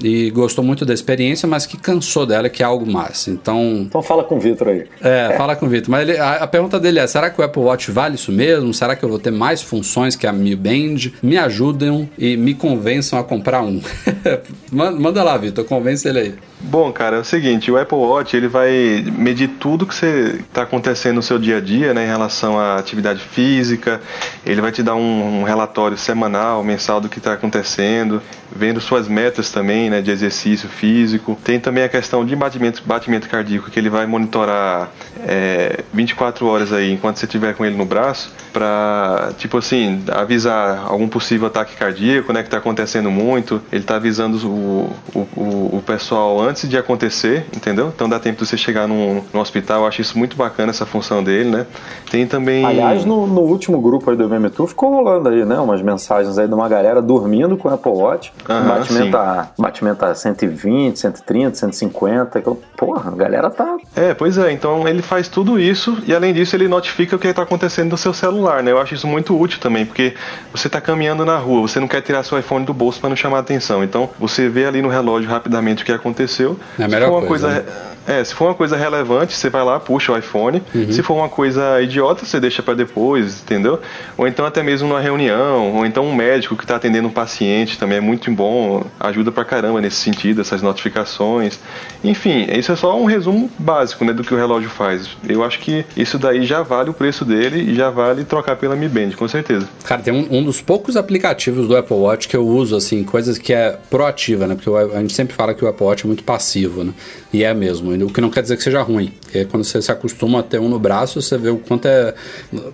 [0.03, 3.29] e gostou muito da experiência, mas que cansou dela, que é algo mais.
[3.29, 3.85] Então.
[3.87, 4.85] Então fala com o Vitor aí.
[5.01, 5.91] É, fala com o Vitor.
[5.91, 8.73] Mas ele, a, a, pergunta dele é: será que o Apple Watch vale isso mesmo?
[8.73, 11.13] Será que eu vou ter mais funções que a Mi Band?
[11.23, 13.81] Me ajudem e me convençam a comprar um.
[14.71, 16.35] Manda lá, Vitor, convence ele aí.
[16.65, 20.63] Bom, cara, é o seguinte, o Apple Watch ele vai medir tudo que você está
[20.63, 24.01] acontecendo no seu dia a dia, né, em relação à atividade física.
[24.47, 28.23] Ele vai te dar um, um relatório semanal, mensal do que está acontecendo,
[28.55, 31.39] vendo suas metas também, né, de exercício físico.
[31.45, 34.91] Tem também a questão de batimento, batimento cardíaco que ele vai monitorar
[35.27, 40.85] é, 24 horas aí enquanto você estiver com ele no braço, para tipo assim avisar
[40.87, 43.61] algum possível ataque cardíaco, né, que está acontecendo muito.
[43.71, 47.93] Ele está avisando o, o, o pessoal antes de acontecer, entendeu?
[47.95, 49.83] Então dá tempo de você chegar no, no hospital.
[49.83, 51.67] Eu acho isso muito bacana, essa função dele, né?
[52.11, 52.65] Tem também.
[52.65, 55.59] Aliás, no, no último grupo aí do MM Tour ficou rolando aí, né?
[55.59, 58.33] Umas mensagens aí de uma galera dormindo com o Apple Watch.
[58.49, 62.41] Uhum, batimento, a, batimento a 120, 130, 150.
[62.41, 63.77] Que, porra, a galera tá.
[63.97, 64.53] É, pois é.
[64.53, 67.97] Então ele faz tudo isso e além disso ele notifica o que está acontecendo no
[67.97, 68.71] seu celular, né?
[68.71, 70.15] Eu acho isso muito útil também, porque
[70.53, 73.17] você está caminhando na rua, você não quer tirar seu iPhone do bolso para não
[73.17, 73.83] chamar atenção.
[73.83, 76.59] Então você vê ali no relógio rapidamente o que aconteceu aconteceu.
[76.79, 77.27] É a melhor coisa.
[77.27, 77.65] coisa né?
[78.07, 80.63] É, se for uma coisa relevante, você vai lá, puxa o iPhone.
[80.75, 80.91] Uhum.
[80.93, 83.81] Se for uma coisa idiota, você deixa para depois, entendeu?
[84.17, 87.79] Ou então até mesmo numa reunião, ou então um médico que está atendendo um paciente
[87.79, 91.59] também é muito bom, ajuda pra caramba nesse sentido, essas notificações.
[92.03, 95.09] Enfim, isso é só um resumo básico, né, do que o relógio faz.
[95.29, 98.75] Eu acho que isso daí já vale o preço dele e já vale trocar pela
[98.75, 99.69] Mi Band, com certeza.
[99.85, 103.39] Cara, tem um, um dos poucos aplicativos do Apple Watch que eu uso, assim, coisas
[103.39, 104.55] que é proativa, né?
[104.57, 106.93] Porque a gente sempre fala que o Apple Watch é muito passivo, né?
[107.33, 107.92] E é mesmo.
[108.05, 109.13] O que não quer dizer que seja ruim.
[109.21, 112.15] Porque quando você se acostuma a ter um no braço, você vê o quanto é.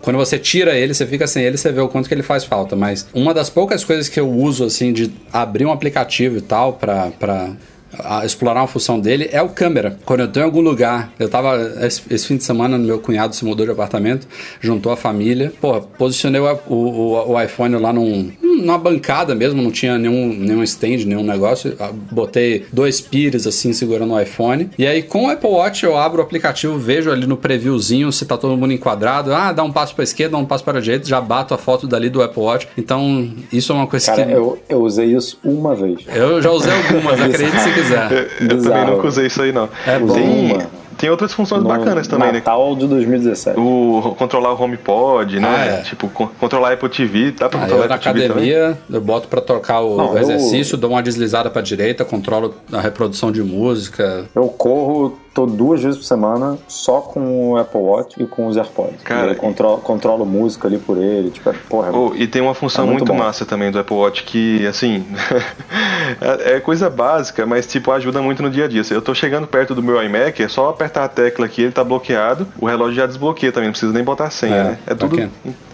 [0.02, 2.44] Quando você tira ele, você fica sem ele, você vê o quanto que ele faz
[2.44, 2.76] falta.
[2.76, 6.74] Mas uma das poucas coisas que eu uso, assim, de abrir um aplicativo e tal,
[6.74, 7.12] para
[7.98, 9.98] a explorar uma função dele é o câmera.
[10.04, 13.34] Quando eu tô em algum lugar, eu tava esse, esse fim de semana, meu cunhado
[13.34, 14.26] se mudou de apartamento,
[14.60, 19.70] juntou a família, pô, posicionei o, o, o iPhone lá num, numa bancada mesmo, não
[19.70, 21.76] tinha nenhum, nenhum stand, nenhum negócio.
[22.10, 24.70] Botei dois pires assim segurando o iPhone.
[24.78, 28.24] E aí com o Apple Watch eu abro o aplicativo, vejo ali no previewzinho se
[28.26, 29.32] tá todo mundo enquadrado.
[29.32, 31.58] Ah, dá um passo para esquerda, dá um passo para a direita, já bato a
[31.58, 32.68] foto dali do Apple Watch.
[32.76, 34.32] Então, isso é uma coisa Cara, que.
[34.32, 36.00] eu, eu usei isso uma vez.
[36.14, 38.12] Eu já usei algumas, acredite se quiser.
[38.40, 39.68] Eu, eu também nunca usei isso aí, não.
[39.86, 40.14] É bom.
[40.14, 40.77] Tem, Uma.
[40.98, 42.34] Tem outras funções No bacanas também, né?
[42.38, 43.58] Natal de 2017.
[43.58, 45.48] O controlar o HomePod, né?
[45.48, 45.82] Ah, é.
[45.82, 48.28] Tipo, con- controlar a Apple TV, dá pra Aí controlar eu na a Apple TV
[48.28, 48.52] também?
[48.52, 52.54] academia, eu boto pra trocar o Não, eu- exercício, dou uma deslizada pra direita, controlo
[52.72, 54.26] a reprodução de música.
[54.34, 58.56] Eu corro tô duas vezes por semana só com o Apple Watch e com os
[58.56, 59.02] AirPods.
[59.04, 61.30] Cara, eu controlo, controlo música ali por ele.
[61.30, 63.96] Tipo, é- porra, Oh, e tem uma função É muito muito, massa também do Apple
[63.96, 65.04] Watch que, assim,
[66.20, 68.82] é é coisa básica, mas, tipo, ajuda muito no dia a dia.
[68.84, 71.72] Se eu tô chegando perto do meu iMac, é só apertar a tecla aqui, ele
[71.72, 74.78] tá bloqueado, o relógio já desbloqueia também, não precisa nem botar a senha, É, né?
[74.86, 75.30] É tudo bacana.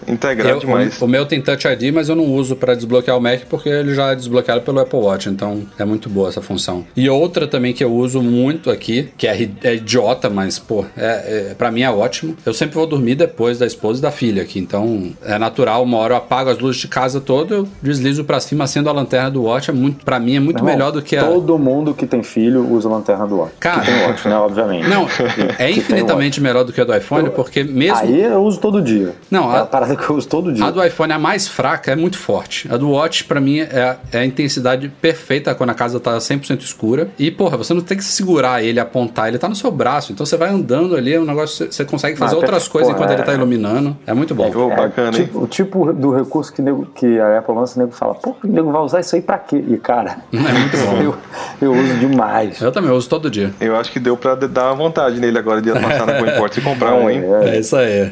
[0.07, 1.01] In- integrado Eu- demais.
[1.01, 3.69] o, o meu tem Touch ID, mas eu não uso pra desbloquear o Mac porque
[3.69, 6.85] ele já é desbloqueado pelo Apple Watch, então é muito boa essa função.
[6.95, 11.49] E outra também que eu uso muito aqui, que é, é idiota, mas pô, é,
[11.51, 12.35] é, para mim é ótimo.
[12.45, 15.83] Eu sempre vou dormir depois da esposa e da filha aqui, então é natural.
[15.83, 18.93] Uma hora eu apago as luzes de casa toda, eu deslizo pra cima, acendo a
[18.93, 19.69] lanterna do Watch.
[19.69, 22.21] É muito, para mim é muito Irmão, melhor do que a Todo mundo que tem
[22.23, 23.53] filho usa lanterna do Watch.
[23.59, 23.81] Cara.
[23.81, 24.35] que tem Watch, né?
[24.37, 24.87] Obviamente.
[24.87, 25.07] não,
[25.59, 27.73] é infinitamente melhor do que a do iPhone, porque Watch.
[27.73, 29.13] mesmo Aí eu uso todo dia.
[29.29, 30.65] Não, a- a parada que eu uso todo dia.
[30.65, 32.67] A do iPhone, a mais fraca, é muito forte.
[32.71, 36.61] A do Watch, pra mim, é, é a intensidade perfeita quando a casa tá 100%
[36.61, 37.09] escura.
[37.17, 40.11] E, porra, você não tem que segurar ele, apontar, ele tá no seu braço.
[40.11, 43.03] Então você vai andando ali, é um negócio, você consegue fazer Ah, outras coisas porra,
[43.05, 43.95] enquanto ele é- tá iluminando.
[44.05, 44.45] É muito bom.
[44.71, 47.91] É, bacana, tipo- o tipo do recurso que, nego- que a Apple lança, o nego
[47.93, 49.63] fala, pô, o nego vai usar isso aí pra quê?
[49.67, 51.01] E, cara, É muito bom.
[51.01, 51.15] eu,
[51.61, 52.61] eu uso demais.
[52.61, 53.53] Eu também uso todo dia.
[53.59, 56.61] Eu acho que deu pra dar uma vontade nele agora de passar na Coimports e
[56.61, 57.23] comprar um, hein?
[57.43, 58.11] É, É isso aí.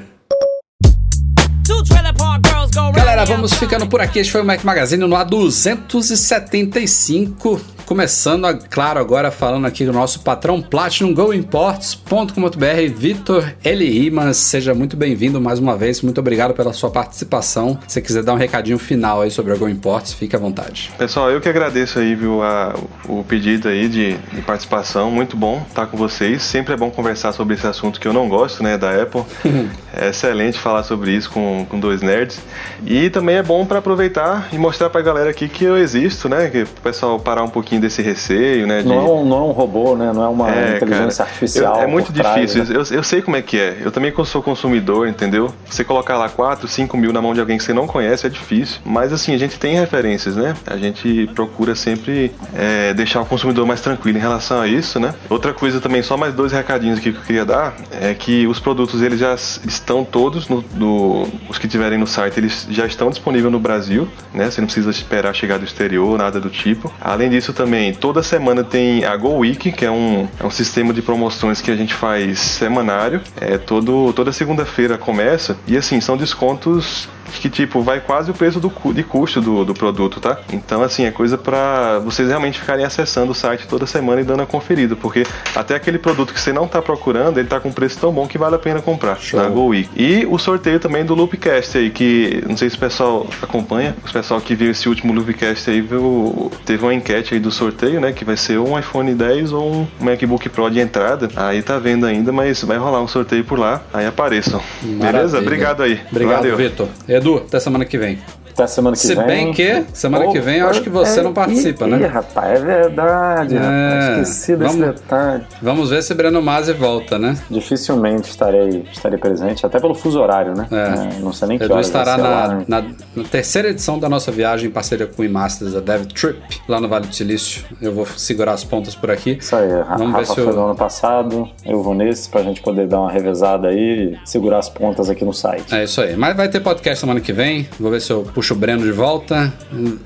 [2.94, 4.20] Galera, vamos ficando por aqui.
[4.20, 7.60] Este foi o Mac Magazine no A275.
[7.86, 14.06] Começando, a- claro, agora falando aqui do nosso patrão Platinum GoImports.com.br, Vitor L.
[14.08, 14.38] Imas.
[14.38, 16.02] Seja muito bem-vindo mais uma vez.
[16.02, 17.78] Muito obrigado pela sua participação.
[17.86, 20.92] Se você quiser dar um recadinho final aí sobre a Go Imports, fique à vontade.
[20.98, 22.74] Pessoal, eu que agradeço aí, viu, a-
[23.08, 25.12] o pedido aí de, de participação.
[25.12, 26.42] Muito bom estar com vocês.
[26.42, 29.24] Sempre é bom conversar sobre esse assunto que eu não gosto, né, da Apple.
[29.94, 32.40] é excelente falar sobre isso com, com dois nerds.
[32.86, 36.50] E também é bom para aproveitar e mostrar pra galera aqui que eu existo, né,
[36.50, 38.88] que o pessoal parar um pouquinho desse receio, né, de...
[38.88, 40.12] Não, é um, não é um robô, né?
[40.14, 41.76] Não é uma É, inteligência cara, artificial.
[41.78, 42.64] eu- é muito por trás, difícil.
[42.76, 42.82] né?
[42.90, 43.78] Eu, eu sei como é que é.
[43.82, 45.54] Eu também sou consumidor, entendeu?
[45.70, 48.30] Você colocar lá 4, 5 mil na mão de alguém que você não conhece é
[48.30, 48.80] difícil.
[48.86, 50.56] Mas assim, a gente tem referências, né?
[50.66, 55.14] A gente procura sempre é, deixar o consumidor mais tranquilo em relação a isso, né?
[55.30, 58.60] Outra coisa também, só mais dois recadinhos aqui que eu queria dar, é que os
[58.60, 59.34] produtos eles já
[59.68, 64.08] estão todos no, no- os que tiverem no site, eles já estão disponíveis no Brasil,
[64.34, 64.50] né?
[64.50, 66.92] Você não precisa esperar chegar do exterior, nada do tipo.
[67.02, 67.63] Além disso também,
[67.94, 71.72] toda semana tem a Go Week, que é um, é um sistema de promoções que
[71.72, 73.22] a gente faz semanário.
[73.40, 77.08] É todo toda segunda-feira começa e assim são descontos
[77.40, 80.40] que tipo vai quase o preço do de custo do, do produto, tá?
[80.52, 84.44] Então assim é coisa pra vocês realmente ficarem acessando o site toda semana e dando
[84.44, 87.72] a conferida, porque até aquele produto que você não tá procurando, ele tá com um
[87.74, 89.90] preço tão bom que vale a pena comprar na Go Week.
[89.96, 94.12] E o sorteio também do Loopcast aí, que não sei se o pessoal acompanha, o
[94.12, 98.12] pessoal que viu esse último Loopcast aí viu, teve uma enquete aí do sorteio, né,
[98.12, 101.30] que vai ser um iPhone 10 ou um MacBook Pro de entrada.
[101.36, 103.82] Aí tá vendo ainda, mas vai rolar um sorteio por lá.
[103.94, 104.62] Aí apareçam.
[104.82, 105.04] Beleza?
[105.06, 105.40] Maravilha.
[105.40, 106.02] Obrigado aí.
[106.12, 106.58] Obrigado, Valeu.
[106.58, 106.88] Vitor.
[107.08, 108.20] Edu, até semana que vem.
[108.54, 109.26] Até semana que Se vem.
[109.26, 111.98] bem que semana que vem eu acho que você não participa, ih, né?
[112.02, 113.56] Ih, rapaz, é verdade.
[113.58, 115.44] É, rapaz, esqueci desse vamos- detalhe.
[115.62, 117.36] Vamos ver se Breno Masi volta, né?
[117.50, 120.68] Dificilmente estarei, estarei presente, até pelo fuso horário, né?
[120.72, 121.16] É.
[121.18, 122.66] É, não sei nem que Edu horas estará na, lá, né?
[122.68, 122.82] na,
[123.16, 126.80] na terceira edição da nossa viagem em parceria com o iMasters, a Dev Trip, lá
[126.80, 127.64] no Vale do Silício.
[127.82, 129.38] Eu vou segurar as pontas por aqui.
[129.40, 132.44] Isso aí, Vamos ver Rafa se foi eu- no ano passado, eu vou nesse pra
[132.44, 135.74] gente poder dar uma revezada aí e segurar as pontas aqui no site.
[135.74, 136.16] É isso aí.
[136.16, 137.68] Mas vai ter podcast semana que vem.
[137.80, 139.54] Vou ver se eu puxo o Breno de volta,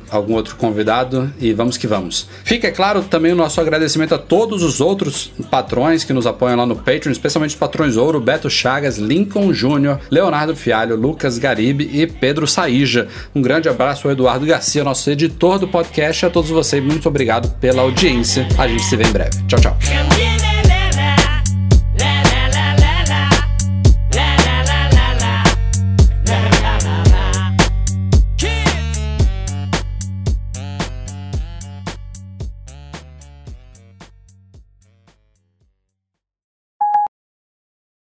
[0.10, 2.28] algum outro convidado e vamos que vamos.
[2.44, 6.58] Fica, é claro, também o nosso agradecimento a todos os outros patrões que nos apoiam
[6.58, 11.90] lá no Patreon, especialmente os patrões Ouro, Beto Chagas, Lincoln Júnior, Leonardo Fialho, Lucas Garibe
[11.92, 13.08] e Pedro Saíja.
[13.34, 16.84] Um grande abraço ao Eduardo Garcia, nosso editor do podcast, e a todos vocês.
[16.84, 18.48] Muito obrigado pela audiência.
[18.58, 19.32] A gente se vê em breve.
[19.48, 19.78] Tchau, tchau.